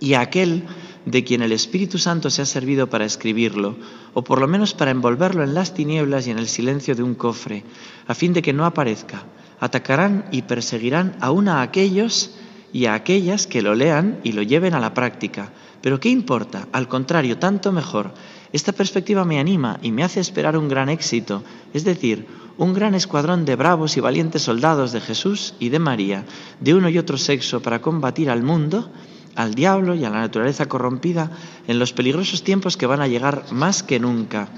y 0.00 0.14
aquel 0.14 0.64
de 1.04 1.22
quien 1.22 1.42
el 1.42 1.52
Espíritu 1.52 1.98
Santo 1.98 2.30
se 2.30 2.42
ha 2.42 2.46
servido 2.46 2.90
para 2.90 3.04
escribirlo, 3.04 3.76
o 4.14 4.24
por 4.24 4.40
lo 4.40 4.48
menos 4.48 4.74
para 4.74 4.90
envolverlo 4.90 5.44
en 5.44 5.54
las 5.54 5.74
tinieblas 5.74 6.26
y 6.26 6.30
en 6.30 6.38
el 6.38 6.48
silencio 6.48 6.94
de 6.94 7.02
un 7.02 7.14
cofre, 7.14 7.62
a 8.06 8.14
fin 8.14 8.32
de 8.32 8.42
que 8.42 8.52
no 8.52 8.66
aparezca. 8.66 9.24
Atacarán 9.60 10.26
y 10.30 10.42
perseguirán 10.42 11.16
aún 11.20 11.48
a 11.48 11.62
aquellos 11.62 12.34
y 12.72 12.86
a 12.86 12.94
aquellas 12.94 13.46
que 13.46 13.62
lo 13.62 13.74
lean 13.74 14.20
y 14.22 14.32
lo 14.32 14.42
lleven 14.42 14.74
a 14.74 14.80
la 14.80 14.94
práctica, 14.94 15.52
pero 15.80 16.00
¿qué 16.00 16.08
importa? 16.08 16.68
Al 16.72 16.88
contrario, 16.88 17.38
tanto 17.38 17.72
mejor. 17.72 18.12
Esta 18.52 18.72
perspectiva 18.72 19.24
me 19.24 19.38
anima 19.38 19.78
y 19.82 19.92
me 19.92 20.04
hace 20.04 20.20
esperar 20.20 20.56
un 20.56 20.68
gran 20.68 20.88
éxito, 20.88 21.42
es 21.72 21.84
decir, 21.84 22.26
un 22.58 22.74
gran 22.74 22.94
escuadrón 22.94 23.44
de 23.44 23.54
bravos 23.54 23.96
y 23.96 24.00
valientes 24.00 24.42
soldados 24.42 24.90
de 24.92 25.00
Jesús 25.00 25.54
y 25.60 25.68
de 25.68 25.78
María, 25.78 26.24
de 26.60 26.74
uno 26.74 26.88
y 26.88 26.98
otro 26.98 27.16
sexo, 27.16 27.62
para 27.62 27.80
combatir 27.80 28.28
al 28.28 28.42
mundo, 28.42 28.90
al 29.36 29.54
diablo 29.54 29.94
y 29.94 30.04
a 30.04 30.10
la 30.10 30.20
naturaleza 30.20 30.66
corrompida 30.66 31.30
en 31.68 31.78
los 31.78 31.92
peligrosos 31.92 32.42
tiempos 32.42 32.76
que 32.76 32.86
van 32.86 33.00
a 33.00 33.06
llegar 33.06 33.44
más 33.52 33.84
que 33.84 34.00
nunca. 34.00 34.48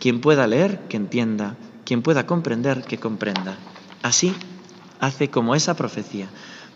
Quien 0.00 0.22
pueda 0.22 0.46
leer, 0.46 0.80
que 0.88 0.96
entienda, 0.96 1.56
quien 1.84 2.00
pueda 2.00 2.26
comprender, 2.26 2.82
que 2.82 2.98
comprenda. 2.98 3.58
Así 4.02 4.34
hace 4.98 5.28
como 5.28 5.54
esa 5.54 5.76
profecía. 5.76 6.28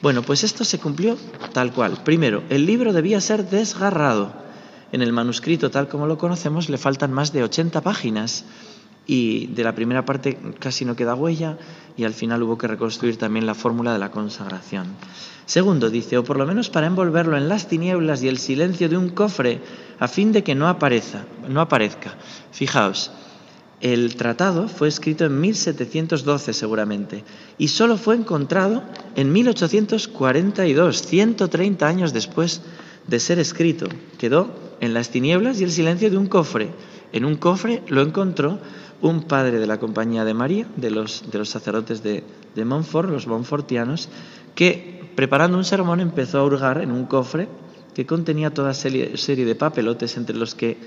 Bueno, 0.03 0.21
pues 0.21 0.45
esto 0.45 0.65
se 0.65 0.79
cumplió 0.79 1.17
tal 1.55 1.73
cual. 1.73 2.03
Primero, 2.05 2.43
el 2.51 2.67
libro 2.67 2.93
debía 2.93 3.23
ser 3.23 3.49
desgarrado. 3.49 4.35
En 4.93 5.01
el 5.01 5.15
manuscrito, 5.15 5.71
tal 5.71 5.89
como 5.89 6.07
lo 6.07 6.19
conocemos, 6.19 6.69
le 6.69 6.77
faltan 6.77 7.11
más 7.11 7.33
de 7.33 7.43
80 7.43 7.81
páginas 7.81 8.45
y 9.07 9.49
de 9.49 9.65
la 9.65 9.75
primera 9.75 10.05
parte 10.05 10.39
casi 10.59 10.85
no 10.85 10.97
queda 10.97 11.15
huella 11.15 11.59
y 11.97 12.05
al 12.05 12.15
final 12.15 12.43
hubo 12.43 12.59
que 12.59 12.69
reconstruir 12.69 13.17
también 13.17 13.47
la 13.47 13.55
fórmula 13.55 13.93
de 13.93 13.99
la 13.99 14.11
consagración. 14.11 14.87
Segundo, 15.47 15.91
dice, 15.91 16.17
o 16.17 16.25
por 16.25 16.39
lo 16.39 16.47
menos 16.47 16.71
para 16.71 16.87
envolverlo 16.87 17.37
en 17.37 17.49
las 17.49 17.69
tinieblas 17.69 18.23
y 18.23 18.29
el 18.29 18.39
silencio 18.39 18.89
de 18.89 18.97
un 18.97 19.11
cofre 19.11 19.61
a 19.99 20.09
fin 20.09 20.33
de 20.33 20.43
que 20.43 20.55
no, 20.55 20.69
aparezca, 20.69 21.27
no 21.49 21.61
aparezca. 21.61 22.17
Fijaos, 22.51 23.11
el 23.81 24.17
tratado 24.17 24.69
fue 24.69 24.89
escrito 24.89 25.27
en 25.27 25.39
1712 25.41 26.55
seguramente 26.55 27.25
y 27.59 27.69
solo 27.69 27.99
fue 27.99 28.17
encontrado 28.17 28.83
en 29.15 29.33
1842, 29.33 31.03
130 31.03 31.87
años 31.87 32.13
después 32.15 32.63
de 33.07 33.21
ser 33.21 33.39
escrito. 33.39 33.87
Quedó 34.17 34.49
en 34.81 34.95
las 34.95 35.11
tinieblas 35.11 35.61
y 35.61 35.65
el 35.65 35.71
silencio 35.71 36.11
de 36.11 36.17
un 36.17 36.27
cofre. 36.27 36.71
En 37.13 37.27
un 37.27 37.37
cofre 37.37 37.83
lo 37.89 38.01
encontró 38.01 38.59
un 39.05 39.23
padre 39.23 39.59
de 39.59 39.67
la 39.67 39.79
Compañía 39.79 40.25
de 40.25 40.33
María, 40.33 40.67
de 40.77 40.91
los, 40.91 41.31
de 41.31 41.37
los 41.37 41.51
sacerdotes 41.51 42.03
de, 42.03 42.25
Montfort, 42.65 43.11
los 43.11 43.27
monfortianos, 43.27 44.09
que 44.55 45.05
preparando 45.15 45.59
un 45.59 45.65
sermón 45.65 46.01
empezó 46.01 46.39
a 46.39 46.45
hurgar 46.45 46.81
en 46.81 46.91
un 46.91 47.05
cofre 47.05 47.47
que 47.93 48.07
contenía 48.07 48.55
toda 48.55 48.73
serie, 48.73 49.19
serie 49.19 49.45
de 49.45 49.55
papelotes 49.55 50.17
entre 50.17 50.37
los 50.37 50.55
que 50.55 50.79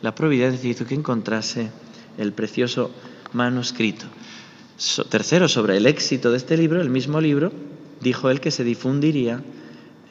la 0.00 0.14
providencia 0.14 0.70
hizo 0.70 0.86
que 0.86 0.94
encontrase 0.94 1.68
el 2.16 2.32
precioso 2.32 2.90
manuscrito. 3.34 4.06
tercero, 5.10 5.46
sobre 5.46 5.76
el 5.76 5.86
éxito 5.86 6.30
de 6.30 6.38
este 6.38 6.56
libro, 6.56 6.80
el 6.80 6.88
mismo 6.88 7.20
libro, 7.20 7.52
dijo 8.00 8.30
él 8.30 8.40
que 8.40 8.50
se 8.50 8.64
difundiría 8.64 9.42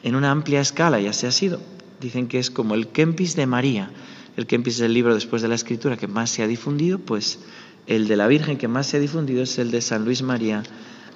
en 0.04 0.14
una 0.14 0.30
amplia 0.30 0.60
escala 0.60 1.00
y 1.00 1.08
así 1.08 1.26
ha 1.26 1.32
sido. 1.32 1.58
Dicen 2.00 2.28
que 2.28 2.38
es 2.38 2.48
como 2.48 2.76
el 2.76 2.86
Kempis 2.86 3.34
de 3.34 3.46
María. 3.46 3.90
El 4.36 4.46
Kempis 4.46 4.76
es 4.76 4.80
el 4.82 4.92
libro 4.92 5.14
después 5.14 5.40
de 5.40 5.48
la 5.48 5.54
escritura 5.54 5.96
que 5.96 6.08
más 6.08 6.28
se 6.28 6.42
ha 6.42 6.46
difundido, 6.46 6.98
pues 6.98 7.38
el 7.86 8.06
de 8.06 8.16
la 8.16 8.26
Virgen 8.26 8.58
que 8.58 8.68
más 8.68 8.86
se 8.86 8.98
ha 8.98 9.00
difundido 9.00 9.42
es 9.42 9.58
el 9.58 9.70
de 9.70 9.80
San 9.80 10.04
Luis 10.04 10.20
María 10.20 10.62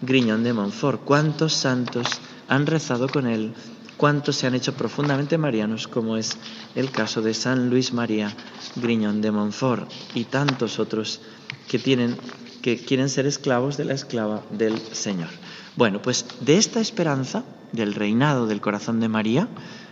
Griñón 0.00 0.42
de 0.42 0.54
Montfort. 0.54 1.04
¿Cuántos 1.04 1.52
santos 1.52 2.06
han 2.48 2.66
rezado 2.66 3.08
con 3.08 3.26
él? 3.26 3.52
¿Cuántos 3.98 4.36
se 4.36 4.46
han 4.46 4.54
hecho 4.54 4.72
profundamente 4.72 5.36
marianos, 5.36 5.86
como 5.86 6.16
es 6.16 6.38
el 6.74 6.90
caso 6.90 7.20
de 7.20 7.34
San 7.34 7.68
Luis 7.68 7.92
María 7.92 8.34
Griñón 8.76 9.20
de 9.20 9.30
Montfort 9.30 9.90
y 10.14 10.24
tantos 10.24 10.78
otros 10.78 11.20
que 11.68 11.78
tienen 11.78 12.16
que 12.62 12.78
quieren 12.78 13.08
ser 13.08 13.26
esclavos 13.26 13.76
de 13.76 13.84
la 13.84 13.94
esclava 13.94 14.42
del 14.50 14.78
Señor. 14.92 15.28
Bueno, 15.76 16.00
pues 16.02 16.26
de 16.40 16.56
esta 16.56 16.80
esperanza 16.80 17.44
del 17.72 17.94
reinado 17.94 18.46
del 18.46 18.60
corazón 18.60 19.00
de 19.00 19.08
María 19.08 19.48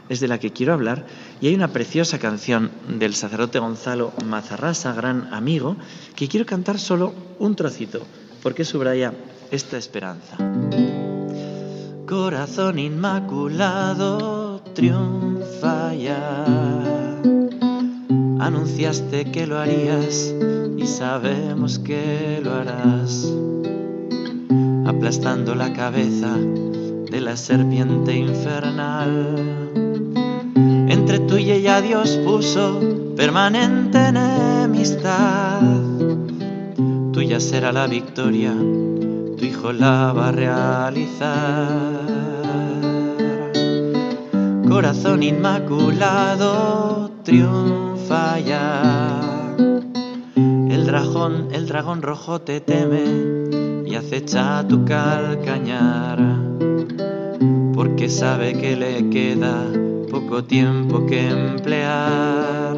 es 0.08 0.20
de 0.20 0.28
la 0.28 0.38
que 0.38 0.52
quiero 0.52 0.72
hablar 0.72 1.06
y 1.40 1.48
hay 1.48 1.54
una 1.54 1.68
preciosa 1.68 2.18
canción 2.18 2.70
del 2.98 3.14
sacerdote 3.14 3.58
Gonzalo 3.58 4.12
Mazarrasa, 4.24 4.92
gran 4.92 5.32
amigo, 5.32 5.76
que 6.16 6.28
quiero 6.28 6.46
cantar 6.46 6.78
solo 6.78 7.14
un 7.38 7.56
trocito 7.56 8.00
porque 8.42 8.64
subraya 8.64 9.12
esta 9.50 9.76
esperanza. 9.76 10.36
Corazón 12.06 12.78
inmaculado, 12.78 14.62
triunfa 14.74 15.94
ya 15.94 16.44
Anunciaste 18.40 19.30
que 19.30 19.46
lo 19.46 19.58
harías 19.58 20.32
y 20.78 20.86
sabemos 20.86 21.78
que 21.78 22.40
lo 22.42 22.54
harás. 22.54 23.30
Aplastando 24.86 25.54
la 25.54 25.72
cabeza 25.74 26.34
de 26.36 27.20
la 27.20 27.36
serpiente 27.36 28.16
infernal. 28.16 29.67
Tú 31.28 31.36
y 31.36 31.50
ella 31.52 31.82
Dios 31.82 32.18
puso 32.24 32.80
permanente 33.14 33.98
enemistad. 33.98 35.60
Tuya 37.12 37.38
será 37.38 37.70
la 37.70 37.86
victoria, 37.86 38.54
tu 39.36 39.44
hijo 39.44 39.72
la 39.72 40.12
va 40.14 40.28
a 40.28 40.32
realizar. 40.32 41.68
Corazón 44.66 45.22
inmaculado, 45.22 47.10
triunfa 47.24 47.98
falla. 48.08 48.82
El 50.36 50.86
dragón, 50.86 51.48
el 51.52 51.66
dragón 51.66 52.00
rojo 52.00 52.40
te 52.40 52.60
teme 52.60 53.84
y 53.86 53.94
acecha 53.94 54.66
tu 54.66 54.84
calcañar, 54.86 56.18
porque 57.74 58.08
sabe 58.08 58.54
que 58.54 58.76
le 58.76 59.10
queda 59.10 59.66
poco 60.10 60.44
tiempo 60.44 61.06
que 61.06 61.28
emplear. 61.28 62.76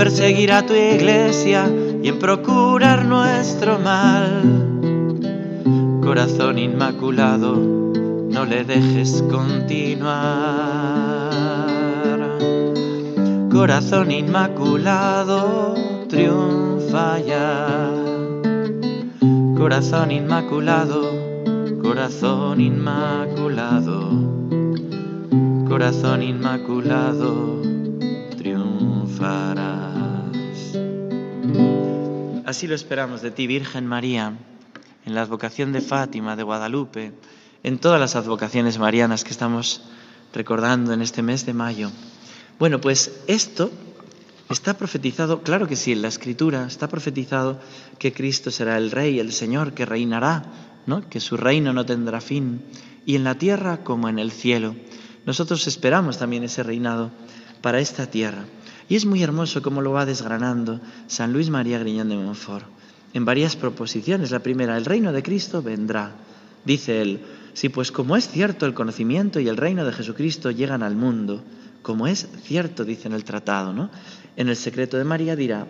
perseguir 0.00 0.50
a 0.50 0.64
tu 0.64 0.72
iglesia 0.72 1.70
y 2.02 2.08
en 2.08 2.18
procurar 2.18 3.04
nuestro 3.04 3.78
mal. 3.78 4.42
Corazón 6.02 6.58
inmaculado, 6.58 7.54
no 7.54 8.44
le 8.46 8.64
dejes 8.64 9.22
continuar. 9.30 10.10
Corazón 13.52 14.10
inmaculado, 14.10 15.74
triunfa 16.08 17.18
ya. 17.20 17.90
Corazón 19.58 20.12
inmaculado, 20.12 21.02
corazón 21.82 22.60
inmaculado, 22.60 23.89
corazón 25.80 26.22
inmaculado, 26.22 27.62
triunfarás. 28.36 29.80
Así 32.44 32.66
lo 32.66 32.74
esperamos 32.74 33.22
de 33.22 33.30
ti, 33.30 33.46
Virgen 33.46 33.86
María, 33.86 34.36
en 35.06 35.14
la 35.14 35.22
advocación 35.22 35.72
de 35.72 35.80
Fátima, 35.80 36.36
de 36.36 36.42
Guadalupe, 36.42 37.14
en 37.62 37.78
todas 37.78 37.98
las 37.98 38.14
advocaciones 38.14 38.78
marianas 38.78 39.24
que 39.24 39.30
estamos 39.30 39.80
recordando 40.34 40.92
en 40.92 41.00
este 41.00 41.22
mes 41.22 41.46
de 41.46 41.54
mayo. 41.54 41.90
Bueno, 42.58 42.78
pues 42.82 43.22
esto 43.26 43.70
Está 44.50 44.74
profetizado, 44.74 45.42
claro 45.42 45.68
que 45.68 45.76
sí, 45.76 45.92
en 45.92 46.02
la 46.02 46.08
escritura 46.08 46.66
está 46.66 46.88
profetizado 46.88 47.60
que 48.00 48.12
Cristo 48.12 48.50
será 48.50 48.76
el 48.76 48.90
Rey, 48.90 49.20
el 49.20 49.32
Señor, 49.32 49.74
que 49.74 49.86
reinará, 49.86 50.42
¿no? 50.86 51.08
que 51.08 51.20
su 51.20 51.36
reino 51.36 51.72
no 51.72 51.86
tendrá 51.86 52.20
fin, 52.20 52.60
y 53.06 53.14
en 53.14 53.22
la 53.22 53.36
tierra 53.36 53.84
como 53.84 54.08
en 54.08 54.18
el 54.18 54.32
cielo. 54.32 54.74
Nosotros 55.26 55.66
esperamos 55.66 56.18
también 56.18 56.44
ese 56.44 56.62
reinado 56.62 57.10
para 57.60 57.80
esta 57.80 58.06
tierra. 58.06 58.44
Y 58.88 58.96
es 58.96 59.06
muy 59.06 59.22
hermoso 59.22 59.62
cómo 59.62 59.82
lo 59.82 59.92
va 59.92 60.06
desgranando 60.06 60.80
San 61.06 61.32
Luis 61.32 61.50
María 61.50 61.78
Griñón 61.78 62.08
de 62.08 62.16
Montfort 62.16 62.66
en 63.12 63.24
varias 63.24 63.56
proposiciones. 63.56 64.30
La 64.30 64.40
primera, 64.40 64.76
el 64.76 64.84
reino 64.84 65.12
de 65.12 65.22
Cristo 65.22 65.62
vendrá. 65.62 66.12
Dice 66.64 67.00
él, 67.02 67.20
si 67.52 67.68
pues 67.68 67.92
como 67.92 68.16
es 68.16 68.28
cierto 68.28 68.66
el 68.66 68.74
conocimiento 68.74 69.40
y 69.40 69.48
el 69.48 69.56
reino 69.56 69.84
de 69.84 69.92
Jesucristo 69.92 70.50
llegan 70.50 70.82
al 70.82 70.96
mundo, 70.96 71.42
como 71.82 72.06
es 72.06 72.28
cierto, 72.42 72.84
dice 72.84 73.08
en 73.08 73.14
el 73.14 73.24
tratado, 73.24 73.72
¿no? 73.72 73.90
En 74.36 74.48
el 74.48 74.56
secreto 74.56 74.98
de 74.98 75.04
María 75.04 75.36
dirá, 75.36 75.66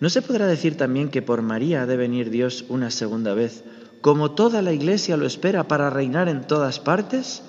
¿no 0.00 0.10
se 0.10 0.22
podrá 0.22 0.46
decir 0.46 0.76
también 0.76 1.08
que 1.08 1.22
por 1.22 1.42
María 1.42 1.82
ha 1.82 1.86
de 1.86 1.96
venir 1.96 2.30
Dios 2.30 2.64
una 2.68 2.90
segunda 2.90 3.34
vez, 3.34 3.64
como 4.00 4.32
toda 4.32 4.60
la 4.60 4.72
Iglesia 4.72 5.16
lo 5.16 5.26
espera 5.26 5.68
para 5.68 5.90
reinar 5.90 6.28
en 6.28 6.46
todas 6.46 6.80
partes? 6.80 7.42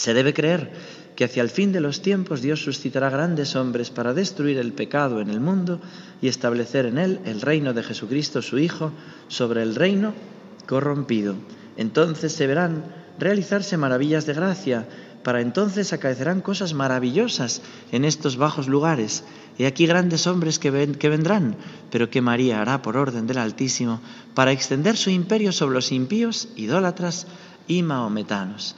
Se 0.00 0.14
debe 0.14 0.32
creer 0.32 0.72
que 1.14 1.24
hacia 1.24 1.42
el 1.42 1.50
fin 1.50 1.72
de 1.72 1.80
los 1.82 2.00
tiempos 2.00 2.40
Dios 2.40 2.64
suscitará 2.64 3.10
grandes 3.10 3.54
hombres 3.54 3.90
para 3.90 4.14
destruir 4.14 4.56
el 4.56 4.72
pecado 4.72 5.20
en 5.20 5.28
el 5.28 5.40
mundo 5.40 5.78
y 6.22 6.28
establecer 6.28 6.86
en 6.86 6.96
él 6.96 7.20
el 7.26 7.42
reino 7.42 7.74
de 7.74 7.82
Jesucristo 7.82 8.40
su 8.40 8.58
Hijo 8.58 8.92
sobre 9.28 9.62
el 9.62 9.74
reino 9.74 10.14
corrompido. 10.66 11.34
Entonces 11.76 12.32
se 12.32 12.46
verán 12.46 12.82
realizarse 13.18 13.76
maravillas 13.76 14.24
de 14.24 14.32
gracia 14.32 14.88
para 15.22 15.42
entonces 15.42 15.92
acaecerán 15.92 16.40
cosas 16.40 16.72
maravillosas 16.72 17.60
en 17.92 18.06
estos 18.06 18.38
bajos 18.38 18.68
lugares. 18.68 19.22
Y 19.58 19.66
aquí 19.66 19.84
grandes 19.84 20.26
hombres 20.26 20.58
que, 20.58 20.92
que 20.98 21.08
vendrán, 21.10 21.56
pero 21.90 22.08
que 22.08 22.22
María 22.22 22.62
hará 22.62 22.80
por 22.80 22.96
orden 22.96 23.26
del 23.26 23.36
Altísimo 23.36 24.00
para 24.34 24.52
extender 24.52 24.96
su 24.96 25.10
imperio 25.10 25.52
sobre 25.52 25.74
los 25.74 25.92
impíos, 25.92 26.48
idólatras 26.56 27.26
y 27.68 27.82
maometanos. 27.82 28.76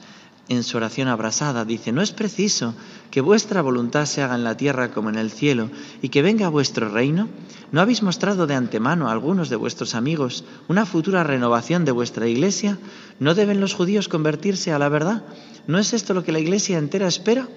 En 0.49 0.63
su 0.63 0.75
oración 0.75 1.07
abrasada 1.07 1.63
dice, 1.63 1.93
no 1.93 2.01
es 2.01 2.11
preciso 2.11 2.75
que 3.11 3.21
vuestra 3.21 3.61
voluntad 3.61 4.05
se 4.05 4.21
haga 4.21 4.35
en 4.35 4.43
la 4.43 4.57
tierra 4.57 4.91
como 4.91 5.09
en 5.09 5.15
el 5.15 5.31
cielo 5.31 5.69
y 6.01 6.09
que 6.09 6.21
venga 6.21 6.49
vuestro 6.49 6.89
reino. 6.89 7.29
¿No 7.71 7.79
habéis 7.79 8.03
mostrado 8.03 8.45
de 8.45 8.53
antemano 8.53 9.07
a 9.07 9.13
algunos 9.13 9.49
de 9.49 9.55
vuestros 9.55 9.95
amigos 9.95 10.43
una 10.67 10.85
futura 10.85 11.23
renovación 11.23 11.85
de 11.85 11.93
vuestra 11.93 12.27
iglesia? 12.27 12.77
¿No 13.19 13.35
deben 13.35 13.61
los 13.61 13.73
judíos 13.73 14.09
convertirse 14.09 14.73
a 14.73 14.79
la 14.79 14.89
verdad? 14.89 15.23
¿No 15.65 15.79
es 15.79 15.93
esto 15.93 16.13
lo 16.13 16.25
que 16.25 16.33
la 16.33 16.39
iglesia 16.39 16.77
entera 16.77 17.07
espera? 17.07 17.47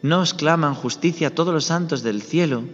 ¿No 0.00 0.20
os 0.20 0.32
claman 0.32 0.74
justicia 0.74 1.34
todos 1.34 1.52
los 1.52 1.66
santos 1.66 2.02
del 2.02 2.22
cielo? 2.22 2.64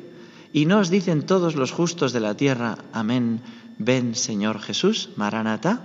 ¿Y 0.52 0.66
no 0.66 0.78
os 0.78 0.90
dicen 0.90 1.26
todos 1.26 1.56
los 1.56 1.72
justos 1.72 2.12
de 2.12 2.20
la 2.20 2.36
tierra, 2.36 2.78
amén, 2.92 3.40
ven 3.78 4.14
Señor 4.14 4.60
Jesús, 4.60 5.10
Maranatá? 5.16 5.82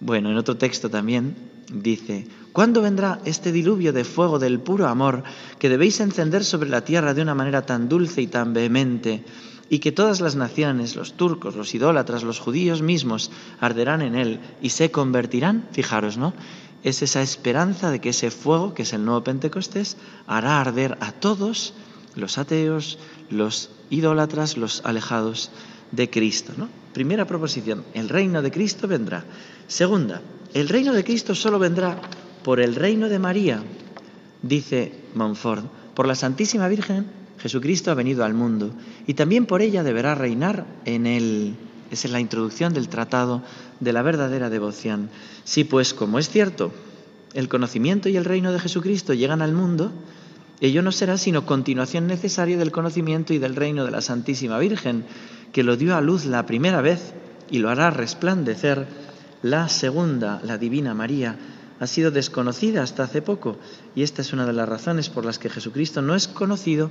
Bueno, 0.00 0.30
en 0.30 0.36
otro 0.36 0.56
texto 0.58 0.90
también 0.90 1.34
dice, 1.72 2.26
¿cuándo 2.52 2.82
vendrá 2.82 3.20
este 3.24 3.52
diluvio 3.52 3.92
de 3.92 4.04
fuego 4.04 4.38
del 4.38 4.60
puro 4.60 4.86
amor 4.86 5.22
que 5.58 5.68
debéis 5.68 6.00
encender 6.00 6.44
sobre 6.44 6.70
la 6.70 6.84
tierra 6.84 7.14
de 7.14 7.22
una 7.22 7.34
manera 7.34 7.66
tan 7.66 7.88
dulce 7.88 8.22
y 8.22 8.26
tan 8.26 8.52
vehemente? 8.52 9.24
y 9.70 9.80
que 9.80 9.92
todas 9.92 10.20
las 10.20 10.34
naciones, 10.34 10.96
los 10.96 11.14
turcos, 11.14 11.54
los 11.54 11.74
idólatras, 11.74 12.22
los 12.22 12.40
judíos 12.40 12.82
mismos, 12.82 13.30
arderán 13.60 14.02
en 14.02 14.14
él 14.14 14.40
y 14.62 14.70
se 14.70 14.90
convertirán, 14.90 15.68
fijaros, 15.72 16.16
¿no? 16.16 16.32
Es 16.84 17.02
esa 17.02 17.22
esperanza 17.22 17.90
de 17.90 18.00
que 18.00 18.10
ese 18.10 18.30
fuego, 18.30 18.72
que 18.72 18.82
es 18.82 18.92
el 18.92 19.04
nuevo 19.04 19.24
Pentecostés, 19.24 19.96
hará 20.26 20.60
arder 20.60 20.96
a 21.00 21.12
todos 21.12 21.74
los 22.14 22.38
ateos, 22.38 22.98
los 23.30 23.70
idólatras, 23.90 24.56
los 24.56 24.82
alejados 24.84 25.50
de 25.92 26.08
Cristo, 26.08 26.52
¿no? 26.56 26.68
Primera 26.94 27.26
proposición, 27.26 27.84
el 27.94 28.08
reino 28.08 28.42
de 28.42 28.50
Cristo 28.50 28.88
vendrá. 28.88 29.24
Segunda, 29.66 30.22
el 30.54 30.68
reino 30.68 30.92
de 30.92 31.04
Cristo 31.04 31.34
solo 31.34 31.58
vendrá 31.58 32.00
por 32.42 32.60
el 32.60 32.74
reino 32.74 33.08
de 33.08 33.18
María, 33.18 33.62
dice 34.42 34.92
Montfort, 35.14 35.64
por 35.94 36.06
la 36.06 36.14
Santísima 36.14 36.68
Virgen 36.68 37.06
Jesucristo 37.38 37.90
ha 37.90 37.94
venido 37.94 38.24
al 38.24 38.34
mundo 38.34 38.72
y 39.06 39.14
también 39.14 39.46
por 39.46 39.62
ella 39.62 39.82
deberá 39.82 40.14
reinar 40.14 40.66
en 40.84 41.06
él. 41.06 41.54
Esa 41.90 42.08
es 42.08 42.12
la 42.12 42.20
introducción 42.20 42.74
del 42.74 42.88
tratado 42.88 43.42
de 43.80 43.92
la 43.92 44.02
verdadera 44.02 44.50
devoción. 44.50 45.08
Si 45.44 45.64
pues, 45.64 45.94
como 45.94 46.18
es 46.18 46.28
cierto, 46.28 46.72
el 47.34 47.48
conocimiento 47.48 48.08
y 48.08 48.16
el 48.16 48.24
reino 48.24 48.52
de 48.52 48.60
Jesucristo 48.60 49.14
llegan 49.14 49.40
al 49.40 49.52
mundo, 49.52 49.92
ello 50.60 50.82
no 50.82 50.92
será 50.92 51.16
sino 51.16 51.46
continuación 51.46 52.06
necesaria 52.06 52.58
del 52.58 52.72
conocimiento 52.72 53.32
y 53.32 53.38
del 53.38 53.56
reino 53.56 53.84
de 53.84 53.92
la 53.92 54.00
Santísima 54.00 54.58
Virgen, 54.58 55.04
que 55.52 55.62
lo 55.62 55.76
dio 55.76 55.96
a 55.96 56.00
luz 56.00 56.26
la 56.26 56.44
primera 56.44 56.82
vez 56.82 57.14
y 57.50 57.58
lo 57.58 57.70
hará 57.70 57.90
resplandecer 57.90 58.86
la 59.42 59.68
segunda, 59.68 60.40
la 60.44 60.58
Divina 60.58 60.94
María, 60.94 61.36
ha 61.80 61.86
sido 61.86 62.10
desconocida 62.10 62.82
hasta 62.82 63.04
hace 63.04 63.22
poco 63.22 63.56
y 63.94 64.02
esta 64.02 64.22
es 64.22 64.32
una 64.32 64.46
de 64.46 64.52
las 64.52 64.68
razones 64.68 65.08
por 65.08 65.24
las 65.24 65.38
que 65.38 65.50
Jesucristo 65.50 66.02
no 66.02 66.14
es 66.14 66.26
conocido 66.26 66.90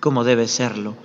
como 0.00 0.24
debe 0.24 0.48
serlo. 0.48 0.96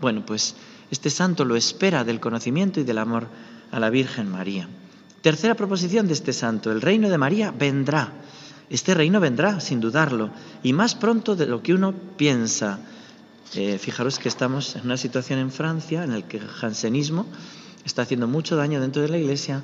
Bueno, 0.00 0.24
pues 0.26 0.56
este 0.90 1.10
santo 1.10 1.44
lo 1.44 1.56
espera 1.56 2.04
del 2.04 2.20
conocimiento 2.20 2.80
y 2.80 2.84
del 2.84 2.98
amor 2.98 3.28
a 3.70 3.78
la 3.78 3.90
Virgen 3.90 4.30
María. 4.30 4.68
Tercera 5.22 5.54
proposición 5.54 6.06
de 6.08 6.14
este 6.14 6.32
santo, 6.32 6.72
el 6.72 6.80
reino 6.80 7.08
de 7.08 7.18
María 7.18 7.52
vendrá. 7.52 8.12
Este 8.68 8.94
reino 8.94 9.20
vendrá, 9.20 9.60
sin 9.60 9.80
dudarlo, 9.80 10.30
y 10.62 10.72
más 10.72 10.94
pronto 10.94 11.36
de 11.36 11.46
lo 11.46 11.62
que 11.62 11.74
uno 11.74 11.92
piensa. 12.16 12.78
Eh, 13.54 13.78
fijaros 13.78 14.18
que 14.18 14.28
estamos 14.28 14.76
en 14.76 14.82
una 14.84 14.96
situación 14.96 15.40
en 15.40 15.50
Francia 15.50 16.04
en 16.04 16.12
la 16.12 16.22
que 16.22 16.38
el 16.38 16.46
jansenismo 16.46 17.26
está 17.84 18.02
haciendo 18.02 18.26
mucho 18.28 18.56
daño 18.56 18.80
dentro 18.80 19.02
de 19.02 19.08
la 19.08 19.18
Iglesia 19.18 19.62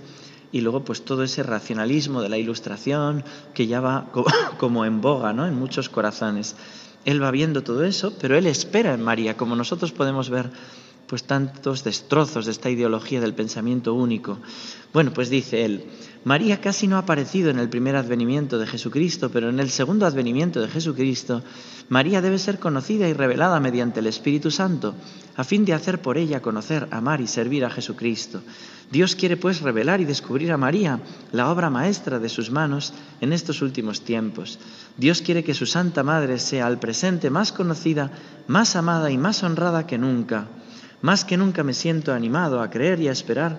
y 0.52 0.60
luego 0.60 0.84
pues 0.84 1.04
todo 1.04 1.22
ese 1.22 1.42
racionalismo 1.42 2.22
de 2.22 2.28
la 2.28 2.38
ilustración 2.38 3.24
que 3.54 3.66
ya 3.66 3.80
va 3.80 4.06
como 4.58 4.84
en 4.84 5.00
boga 5.00 5.32
¿no? 5.32 5.46
en 5.46 5.54
muchos 5.54 5.88
corazones. 5.88 6.56
Él 7.04 7.22
va 7.22 7.30
viendo 7.30 7.62
todo 7.62 7.84
eso, 7.84 8.12
pero 8.20 8.36
él 8.36 8.46
espera 8.46 8.94
en 8.94 9.02
María, 9.02 9.36
como 9.36 9.54
nosotros 9.54 9.92
podemos 9.92 10.28
ver 10.28 10.50
pues 11.06 11.24
tantos 11.24 11.84
destrozos 11.84 12.46
de 12.46 12.52
esta 12.52 12.70
ideología 12.70 13.20
del 13.20 13.34
pensamiento 13.34 13.94
único. 13.94 14.38
Bueno, 14.92 15.12
pues 15.12 15.30
dice 15.30 15.64
él, 15.64 15.84
María 16.24 16.60
casi 16.60 16.88
no 16.88 16.96
ha 16.96 17.00
aparecido 17.00 17.50
en 17.50 17.60
el 17.60 17.68
primer 17.68 17.94
advenimiento 17.94 18.58
de 18.58 18.66
Jesucristo, 18.66 19.30
pero 19.30 19.48
en 19.48 19.60
el 19.60 19.70
segundo 19.70 20.06
advenimiento 20.06 20.60
de 20.60 20.68
Jesucristo, 20.68 21.42
María 21.88 22.20
debe 22.20 22.38
ser 22.38 22.58
conocida 22.58 23.08
y 23.08 23.12
revelada 23.12 23.60
mediante 23.60 24.00
el 24.00 24.08
Espíritu 24.08 24.50
Santo, 24.50 24.96
a 25.36 25.44
fin 25.44 25.64
de 25.64 25.74
hacer 25.74 26.02
por 26.02 26.18
ella 26.18 26.42
conocer, 26.42 26.88
amar 26.90 27.20
y 27.20 27.28
servir 27.28 27.64
a 27.64 27.70
Jesucristo. 27.70 28.42
Dios 28.90 29.14
quiere 29.14 29.36
pues 29.36 29.60
revelar 29.60 30.00
y 30.00 30.04
descubrir 30.04 30.50
a 30.50 30.56
María, 30.56 31.00
la 31.30 31.50
obra 31.50 31.70
maestra 31.70 32.18
de 32.18 32.28
sus 32.28 32.50
manos, 32.50 32.92
en 33.20 33.32
estos 33.32 33.62
últimos 33.62 34.00
tiempos. 34.00 34.58
Dios 34.96 35.22
quiere 35.22 35.44
que 35.44 35.54
su 35.54 35.66
Santa 35.66 36.02
Madre 36.02 36.40
sea 36.40 36.66
al 36.66 36.80
presente 36.80 37.30
más 37.30 37.52
conocida, 37.52 38.10
más 38.48 38.74
amada 38.74 39.10
y 39.10 39.18
más 39.18 39.44
honrada 39.44 39.86
que 39.86 39.98
nunca. 39.98 40.48
Más 41.02 41.24
que 41.24 41.36
nunca 41.36 41.62
me 41.62 41.74
siento 41.74 42.12
animado 42.12 42.60
a 42.60 42.70
creer 42.70 43.00
y 43.00 43.08
a 43.08 43.12
esperar 43.12 43.58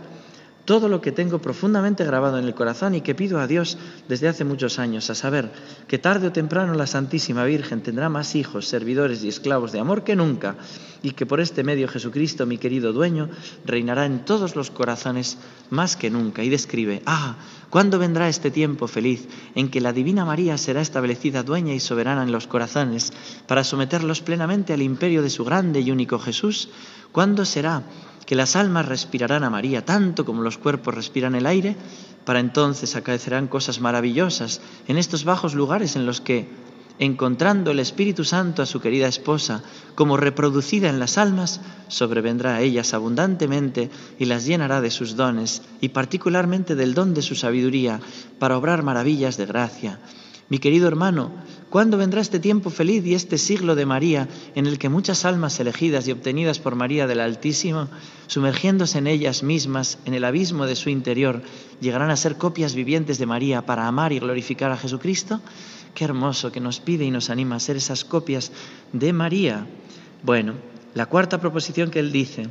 todo 0.67 0.89
lo 0.89 0.99
que 0.99 1.13
tengo 1.13 1.39
profundamente 1.39 2.03
grabado 2.03 2.37
en 2.37 2.43
el 2.43 2.53
corazón 2.53 2.93
y 2.93 2.99
que 2.99 3.15
pido 3.15 3.39
a 3.39 3.47
Dios 3.47 3.77
desde 4.09 4.27
hace 4.27 4.43
muchos 4.43 4.79
años, 4.79 5.09
a 5.09 5.15
saber 5.15 5.49
que 5.87 5.97
tarde 5.97 6.27
o 6.27 6.33
temprano 6.33 6.73
la 6.73 6.87
Santísima 6.87 7.45
Virgen 7.45 7.79
tendrá 7.79 8.09
más 8.09 8.35
hijos, 8.35 8.67
servidores 8.67 9.23
y 9.23 9.29
esclavos 9.29 9.71
de 9.71 9.79
amor 9.79 10.03
que 10.03 10.17
nunca, 10.17 10.57
y 11.01 11.11
que 11.11 11.25
por 11.25 11.39
este 11.39 11.63
medio 11.63 11.87
Jesucristo, 11.87 12.45
mi 12.45 12.57
querido 12.57 12.91
dueño, 12.91 13.29
reinará 13.65 14.05
en 14.05 14.25
todos 14.25 14.57
los 14.57 14.69
corazones 14.69 15.37
más 15.69 15.95
que 15.95 16.09
nunca. 16.09 16.43
Y 16.43 16.49
describe, 16.49 17.01
ah, 17.05 17.37
¿cuándo 17.69 17.97
vendrá 17.97 18.27
este 18.27 18.51
tiempo 18.51 18.89
feliz 18.89 19.25
en 19.55 19.69
que 19.69 19.79
la 19.79 19.93
Divina 19.93 20.25
María 20.25 20.57
será 20.57 20.81
establecida 20.81 21.43
dueña 21.43 21.75
y 21.75 21.79
soberana 21.79 22.23
en 22.23 22.33
los 22.33 22.47
corazones 22.47 23.13
para 23.47 23.63
someterlos 23.63 24.19
plenamente 24.21 24.73
al 24.73 24.81
imperio 24.81 25.21
de 25.21 25.29
su 25.29 25.45
grande 25.45 25.79
y 25.79 25.91
único 25.91 26.19
Jesús? 26.19 26.67
¿Cuándo 27.13 27.45
será 27.45 27.83
que 28.27 28.35
las 28.35 28.57
almas 28.57 28.85
respirarán 28.85 29.45
a 29.45 29.49
María 29.49 29.85
tanto 29.85 30.25
como 30.25 30.41
los 30.43 30.57
cuerpos 30.57 30.93
respiran 30.93 31.33
el 31.33 31.47
aire, 31.47 31.77
para 32.25 32.41
entonces 32.41 32.97
acaecerán 32.97 33.47
cosas 33.47 33.79
maravillosas 33.79 34.59
en 34.87 34.97
estos 34.97 35.23
bajos 35.23 35.55
lugares 35.55 35.95
en 35.95 36.05
los 36.05 36.19
que, 36.19 36.49
encontrando 36.99 37.71
el 37.71 37.79
Espíritu 37.79 38.25
Santo 38.25 38.61
a 38.61 38.65
su 38.65 38.81
querida 38.81 39.07
esposa 39.07 39.63
como 39.95 40.17
reproducida 40.17 40.89
en 40.89 40.99
las 40.99 41.17
almas, 41.17 41.61
sobrevendrá 41.87 42.55
a 42.55 42.61
ellas 42.61 42.93
abundantemente 42.93 43.89
y 44.19 44.25
las 44.25 44.45
llenará 44.45 44.81
de 44.81 44.91
sus 44.91 45.15
dones, 45.15 45.61
y 45.79 45.89
particularmente 45.89 46.75
del 46.75 46.93
don 46.93 47.13
de 47.13 47.21
su 47.21 47.33
sabiduría, 47.35 48.01
para 48.39 48.57
obrar 48.57 48.83
maravillas 48.83 49.37
de 49.37 49.45
gracia. 49.45 49.99
Mi 50.49 50.59
querido 50.59 50.87
hermano, 50.87 51.31
¿Cuándo 51.69 51.97
vendrá 51.97 52.21
este 52.21 52.39
tiempo 52.39 52.69
feliz 52.69 53.05
y 53.05 53.13
este 53.13 53.37
siglo 53.37 53.75
de 53.75 53.85
María 53.85 54.29
en 54.55 54.67
el 54.67 54.79
que 54.79 54.87
muchas 54.87 55.25
almas 55.25 55.59
elegidas 55.59 56.07
y 56.07 56.13
obtenidas 56.13 56.59
por 56.59 56.75
María 56.75 57.07
del 57.07 57.19
Altísimo, 57.19 57.89
sumergiéndose 58.27 58.99
en 58.99 59.07
ellas 59.07 59.43
mismas, 59.43 59.99
en 60.05 60.13
el 60.13 60.23
abismo 60.23 60.65
de 60.65 60.77
su 60.77 60.89
interior, 60.89 61.41
llegarán 61.81 62.09
a 62.09 62.15
ser 62.15 62.37
copias 62.37 62.73
vivientes 62.73 63.17
de 63.17 63.25
María 63.25 63.65
para 63.65 63.85
amar 63.85 64.13
y 64.13 64.19
glorificar 64.19 64.71
a 64.71 64.77
Jesucristo? 64.77 65.41
Qué 65.93 66.05
hermoso 66.05 66.53
que 66.53 66.61
nos 66.61 66.79
pide 66.79 67.03
y 67.03 67.11
nos 67.11 67.29
anima 67.29 67.57
a 67.57 67.59
ser 67.59 67.75
esas 67.75 68.05
copias 68.05 68.53
de 68.93 69.11
María. 69.11 69.67
Bueno, 70.23 70.53
la 70.93 71.07
cuarta 71.07 71.41
proposición 71.41 71.91
que 71.91 71.99
él 71.99 72.13
dice, 72.13 72.47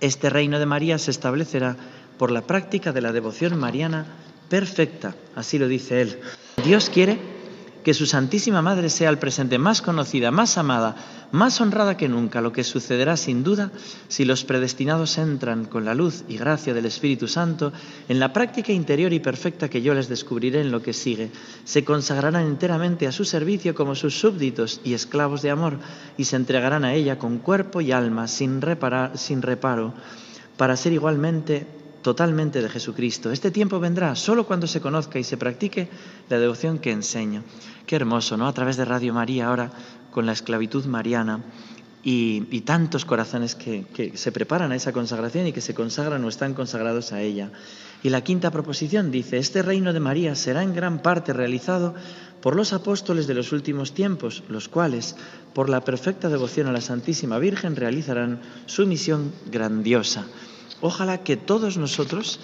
este 0.00 0.30
reino 0.30 0.58
de 0.58 0.66
María 0.66 0.98
se 0.98 1.12
establecerá 1.12 1.76
por 2.18 2.32
la 2.32 2.42
práctica 2.42 2.92
de 2.92 3.02
la 3.02 3.12
devoción 3.12 3.56
mariana 3.56 4.06
perfecta, 4.48 5.14
así 5.34 5.58
lo 5.58 5.68
dice 5.68 6.02
él. 6.02 6.18
Dios 6.64 6.90
quiere 6.90 7.18
que 7.86 7.94
su 7.94 8.06
Santísima 8.06 8.62
Madre 8.62 8.90
sea 8.90 9.08
al 9.08 9.20
presente 9.20 9.58
más 9.58 9.80
conocida, 9.80 10.32
más 10.32 10.58
amada, 10.58 10.96
más 11.30 11.60
honrada 11.60 11.96
que 11.96 12.08
nunca, 12.08 12.40
lo 12.40 12.50
que 12.50 12.64
sucederá 12.64 13.16
sin 13.16 13.44
duda 13.44 13.70
si 14.08 14.24
los 14.24 14.42
predestinados 14.42 15.18
entran 15.18 15.66
con 15.66 15.84
la 15.84 15.94
luz 15.94 16.24
y 16.26 16.36
gracia 16.36 16.74
del 16.74 16.86
Espíritu 16.86 17.28
Santo 17.28 17.72
en 18.08 18.18
la 18.18 18.32
práctica 18.32 18.72
interior 18.72 19.12
y 19.12 19.20
perfecta 19.20 19.68
que 19.68 19.82
yo 19.82 19.94
les 19.94 20.08
descubriré 20.08 20.62
en 20.62 20.72
lo 20.72 20.82
que 20.82 20.92
sigue. 20.92 21.30
Se 21.64 21.84
consagrarán 21.84 22.44
enteramente 22.44 23.06
a 23.06 23.12
su 23.12 23.24
servicio 23.24 23.76
como 23.76 23.94
sus 23.94 24.18
súbditos 24.18 24.80
y 24.82 24.94
esclavos 24.94 25.42
de 25.42 25.50
amor 25.50 25.78
y 26.16 26.24
se 26.24 26.34
entregarán 26.34 26.84
a 26.84 26.92
ella 26.92 27.20
con 27.20 27.38
cuerpo 27.38 27.80
y 27.80 27.92
alma, 27.92 28.26
sin, 28.26 28.62
reparar, 28.62 29.16
sin 29.16 29.42
reparo, 29.42 29.94
para 30.56 30.76
ser 30.76 30.92
igualmente 30.92 31.68
totalmente 32.06 32.62
de 32.62 32.68
Jesucristo. 32.68 33.32
Este 33.32 33.50
tiempo 33.50 33.80
vendrá 33.80 34.14
solo 34.14 34.46
cuando 34.46 34.68
se 34.68 34.80
conozca 34.80 35.18
y 35.18 35.24
se 35.24 35.36
practique 35.36 35.88
la 36.30 36.38
devoción 36.38 36.78
que 36.78 36.92
enseño. 36.92 37.42
Qué 37.84 37.96
hermoso, 37.96 38.36
¿no? 38.36 38.46
A 38.46 38.52
través 38.52 38.76
de 38.76 38.84
Radio 38.84 39.12
María 39.12 39.48
ahora 39.48 39.72
con 40.12 40.24
la 40.24 40.30
esclavitud 40.30 40.84
mariana 40.84 41.42
y, 42.04 42.60
tantos 42.60 43.04
corazones 43.04 43.56
que, 43.56 43.86
que 43.92 44.16
se 44.16 44.30
preparan 44.30 44.70
a 44.70 44.76
esa 44.76 44.92
consagración 44.92 45.48
y 45.48 45.52
que 45.52 45.60
se 45.60 45.74
consagran 45.74 46.22
o 46.22 46.28
están 46.28 46.54
consagrados 46.54 47.10
a 47.10 47.22
ella. 47.22 47.50
Y 48.04 48.10
la 48.10 48.22
quinta 48.22 48.52
proposición 48.52 49.10
dice, 49.10 49.38
este 49.38 49.62
reino 49.62 49.92
de 49.92 49.98
María 49.98 50.36
será 50.36 50.62
en 50.62 50.76
gran 50.76 51.02
parte 51.02 51.32
realizado 51.32 51.96
por 52.40 52.54
los 52.54 52.72
apóstoles 52.72 53.26
de 53.26 53.34
los 53.34 53.50
últimos 53.50 53.94
tiempos, 53.94 54.44
los 54.48 54.68
cuales, 54.68 55.16
por 55.54 55.68
la 55.68 55.80
perfecta 55.80 56.28
devoción 56.28 56.68
a 56.68 56.72
la 56.72 56.80
Santísima 56.80 57.40
Virgen, 57.40 57.74
realizarán 57.74 58.42
su 58.66 58.86
misión 58.86 59.32
grandiosa. 59.50 60.24
Ojalá 60.82 61.24
que 61.24 61.36
todos 61.36 61.78
nosotros 61.78 62.40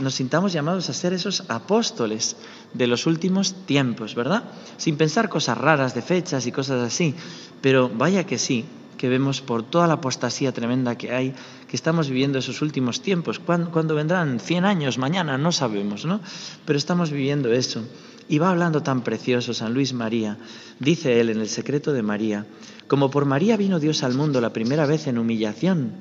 nos 0.00 0.14
sintamos 0.14 0.52
llamados 0.52 0.88
a 0.88 0.94
ser 0.94 1.12
esos 1.12 1.44
apóstoles 1.48 2.36
de 2.72 2.86
los 2.86 3.06
últimos 3.06 3.54
tiempos, 3.66 4.14
¿verdad? 4.14 4.44
Sin 4.78 4.96
pensar 4.96 5.28
cosas 5.28 5.58
raras 5.58 5.94
de 5.94 6.02
fechas 6.02 6.46
y 6.46 6.52
cosas 6.52 6.82
así, 6.82 7.14
pero 7.60 7.90
vaya 7.90 8.24
que 8.24 8.38
sí, 8.38 8.64
que 8.96 9.08
vemos 9.08 9.40
por 9.40 9.62
toda 9.62 9.86
la 9.86 9.94
apostasía 9.94 10.52
tremenda 10.52 10.96
que 10.96 11.12
hay, 11.12 11.34
que 11.68 11.76
estamos 11.76 12.08
viviendo 12.08 12.38
esos 12.38 12.62
últimos 12.62 13.02
tiempos. 13.02 13.38
¿Cuándo, 13.38 13.94
vendrán? 13.94 14.40
¿100 14.40 14.64
años? 14.64 14.98
¿Mañana? 14.98 15.38
No 15.38 15.52
sabemos, 15.52 16.04
¿no? 16.04 16.20
Pero 16.64 16.78
estamos 16.78 17.10
viviendo 17.10 17.52
eso. 17.52 17.84
Y 18.28 18.38
va 18.38 18.50
hablando 18.50 18.82
tan 18.82 19.02
precioso 19.02 19.54
San 19.54 19.74
Luis 19.74 19.92
María. 19.92 20.38
Dice 20.80 21.20
él 21.20 21.30
en 21.30 21.40
el 21.40 21.48
secreto 21.48 21.92
de 21.92 22.02
María, 22.02 22.46
como 22.88 23.10
por 23.10 23.24
María 23.24 23.56
vino 23.56 23.78
Dios 23.78 24.02
al 24.02 24.14
mundo 24.14 24.40
la 24.40 24.52
primera 24.52 24.86
vez 24.86 25.06
en 25.06 25.18
humillación, 25.18 25.92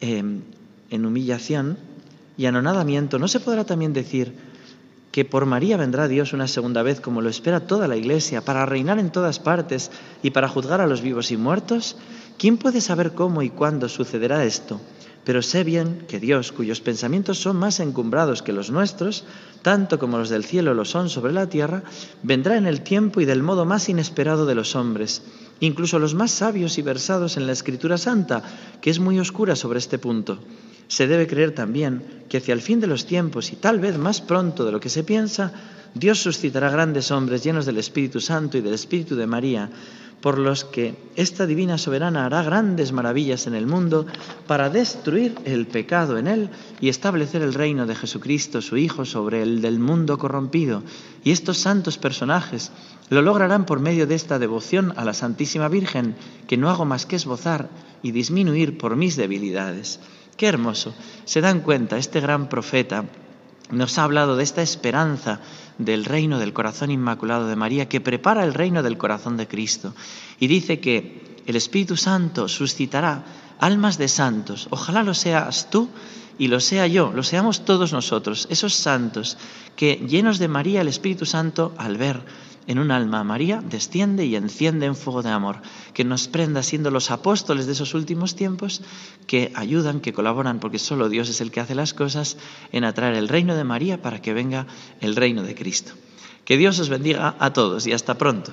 eh, 0.00 0.22
en 0.90 1.06
humillación 1.06 1.78
y 2.36 2.46
anonadamiento, 2.46 3.18
¿no 3.18 3.28
se 3.28 3.40
podrá 3.40 3.64
también 3.64 3.92
decir 3.92 4.34
que 5.12 5.24
por 5.24 5.46
María 5.46 5.76
vendrá 5.76 6.06
Dios 6.06 6.32
una 6.32 6.46
segunda 6.46 6.82
vez 6.82 7.00
como 7.00 7.22
lo 7.22 7.28
espera 7.28 7.66
toda 7.66 7.88
la 7.88 7.96
Iglesia, 7.96 8.44
para 8.44 8.66
reinar 8.66 8.98
en 8.98 9.10
todas 9.10 9.38
partes 9.38 9.90
y 10.22 10.30
para 10.30 10.48
juzgar 10.48 10.80
a 10.80 10.86
los 10.86 11.00
vivos 11.00 11.30
y 11.30 11.36
muertos? 11.36 11.96
¿Quién 12.38 12.56
puede 12.56 12.80
saber 12.80 13.12
cómo 13.14 13.42
y 13.42 13.50
cuándo 13.50 13.88
sucederá 13.88 14.44
esto? 14.44 14.80
Pero 15.24 15.42
sé 15.42 15.64
bien 15.64 16.04
que 16.08 16.20
Dios, 16.20 16.52
cuyos 16.52 16.80
pensamientos 16.80 17.38
son 17.38 17.56
más 17.56 17.80
encumbrados 17.80 18.42
que 18.42 18.52
los 18.52 18.70
nuestros, 18.70 19.24
tanto 19.62 19.98
como 19.98 20.18
los 20.18 20.30
del 20.30 20.44
cielo 20.44 20.72
lo 20.72 20.84
son 20.84 21.10
sobre 21.10 21.32
la 21.32 21.48
tierra, 21.48 21.82
vendrá 22.22 22.56
en 22.56 22.66
el 22.66 22.82
tiempo 22.82 23.20
y 23.20 23.24
del 23.24 23.42
modo 23.42 23.64
más 23.64 23.88
inesperado 23.88 24.46
de 24.46 24.54
los 24.54 24.76
hombres, 24.76 25.22
incluso 25.60 25.98
los 25.98 26.14
más 26.14 26.30
sabios 26.30 26.78
y 26.78 26.82
versados 26.82 27.36
en 27.36 27.46
la 27.46 27.52
Escritura 27.52 27.98
Santa, 27.98 28.42
que 28.80 28.90
es 28.90 29.00
muy 29.00 29.18
oscura 29.18 29.56
sobre 29.56 29.80
este 29.80 29.98
punto. 29.98 30.38
Se 30.88 31.06
debe 31.06 31.26
creer 31.26 31.54
también 31.54 32.24
que 32.28 32.38
hacia 32.38 32.54
el 32.54 32.62
fin 32.62 32.80
de 32.80 32.86
los 32.86 33.06
tiempos 33.06 33.52
y 33.52 33.56
tal 33.56 33.78
vez 33.78 33.98
más 33.98 34.20
pronto 34.20 34.64
de 34.64 34.72
lo 34.72 34.80
que 34.80 34.88
se 34.88 35.04
piensa, 35.04 35.52
Dios 35.94 36.18
suscitará 36.18 36.70
grandes 36.70 37.10
hombres 37.10 37.44
llenos 37.44 37.66
del 37.66 37.78
Espíritu 37.78 38.20
Santo 38.20 38.58
y 38.58 38.60
del 38.60 38.74
Espíritu 38.74 39.16
de 39.16 39.26
María, 39.26 39.70
por 40.20 40.38
los 40.38 40.64
que 40.64 40.96
esta 41.14 41.46
divina 41.46 41.78
soberana 41.78 42.26
hará 42.26 42.42
grandes 42.42 42.92
maravillas 42.92 43.46
en 43.46 43.54
el 43.54 43.66
mundo 43.66 44.06
para 44.46 44.68
destruir 44.68 45.34
el 45.44 45.66
pecado 45.66 46.18
en 46.18 46.26
él 46.26 46.50
y 46.80 46.88
establecer 46.88 47.42
el 47.42 47.54
reino 47.54 47.86
de 47.86 47.94
Jesucristo, 47.94 48.60
su 48.60 48.76
Hijo, 48.76 49.04
sobre 49.04 49.42
el 49.42 49.60
del 49.60 49.78
mundo 49.78 50.18
corrompido. 50.18 50.82
Y 51.22 51.30
estos 51.30 51.58
santos 51.58 51.98
personajes 51.98 52.72
lo 53.10 53.22
lograrán 53.22 53.64
por 53.64 53.80
medio 53.80 54.06
de 54.06 54.16
esta 54.16 54.38
devoción 54.38 54.92
a 54.96 55.04
la 55.04 55.14
Santísima 55.14 55.68
Virgen, 55.68 56.16
que 56.48 56.56
no 56.56 56.68
hago 56.68 56.84
más 56.84 57.06
que 57.06 57.16
esbozar 57.16 57.68
y 58.02 58.10
disminuir 58.10 58.76
por 58.76 58.96
mis 58.96 59.16
debilidades. 59.16 60.00
Qué 60.38 60.46
hermoso. 60.46 60.94
Se 61.24 61.40
dan 61.40 61.62
cuenta, 61.62 61.98
este 61.98 62.20
gran 62.20 62.48
profeta 62.48 63.06
nos 63.72 63.98
ha 63.98 64.04
hablado 64.04 64.36
de 64.36 64.44
esta 64.44 64.62
esperanza 64.62 65.40
del 65.78 66.04
reino 66.04 66.38
del 66.38 66.52
corazón 66.52 66.92
inmaculado 66.92 67.48
de 67.48 67.56
María 67.56 67.88
que 67.88 68.00
prepara 68.00 68.44
el 68.44 68.54
reino 68.54 68.84
del 68.84 68.96
corazón 68.96 69.36
de 69.36 69.48
Cristo. 69.48 69.94
Y 70.38 70.46
dice 70.46 70.78
que 70.78 71.42
el 71.44 71.56
Espíritu 71.56 71.96
Santo 71.96 72.46
suscitará 72.46 73.24
almas 73.58 73.98
de 73.98 74.06
santos. 74.06 74.68
Ojalá 74.70 75.02
lo 75.02 75.12
seas 75.12 75.70
tú 75.70 75.88
y 76.38 76.48
lo 76.48 76.60
sea 76.60 76.86
yo, 76.86 77.12
lo 77.14 77.22
seamos 77.22 77.64
todos 77.64 77.92
nosotros, 77.92 78.46
esos 78.50 78.74
santos 78.74 79.36
que 79.76 79.96
llenos 80.08 80.38
de 80.38 80.48
María 80.48 80.80
el 80.80 80.88
Espíritu 80.88 81.26
Santo 81.26 81.74
al 81.76 81.96
ver 81.96 82.22
en 82.68 82.78
un 82.78 82.90
alma 82.90 83.20
a 83.20 83.24
María, 83.24 83.62
desciende 83.64 84.26
y 84.26 84.36
enciende 84.36 84.84
en 84.84 84.94
fuego 84.94 85.22
de 85.22 85.30
amor, 85.30 85.62
que 85.94 86.04
nos 86.04 86.28
prenda 86.28 86.62
siendo 86.62 86.90
los 86.90 87.10
apóstoles 87.10 87.64
de 87.64 87.72
esos 87.72 87.94
últimos 87.94 88.36
tiempos, 88.36 88.82
que 89.26 89.50
ayudan, 89.54 90.00
que 90.00 90.12
colaboran, 90.12 90.60
porque 90.60 90.78
solo 90.78 91.08
Dios 91.08 91.30
es 91.30 91.40
el 91.40 91.50
que 91.50 91.60
hace 91.60 91.74
las 91.74 91.94
cosas, 91.94 92.36
en 92.70 92.84
atraer 92.84 93.14
el 93.14 93.28
reino 93.28 93.56
de 93.56 93.64
María 93.64 94.02
para 94.02 94.20
que 94.20 94.34
venga 94.34 94.66
el 95.00 95.16
reino 95.16 95.42
de 95.42 95.54
Cristo. 95.54 95.92
Que 96.44 96.58
Dios 96.58 96.78
os 96.78 96.90
bendiga 96.90 97.36
a 97.38 97.54
todos 97.54 97.86
y 97.86 97.92
hasta 97.92 98.18
pronto. 98.18 98.52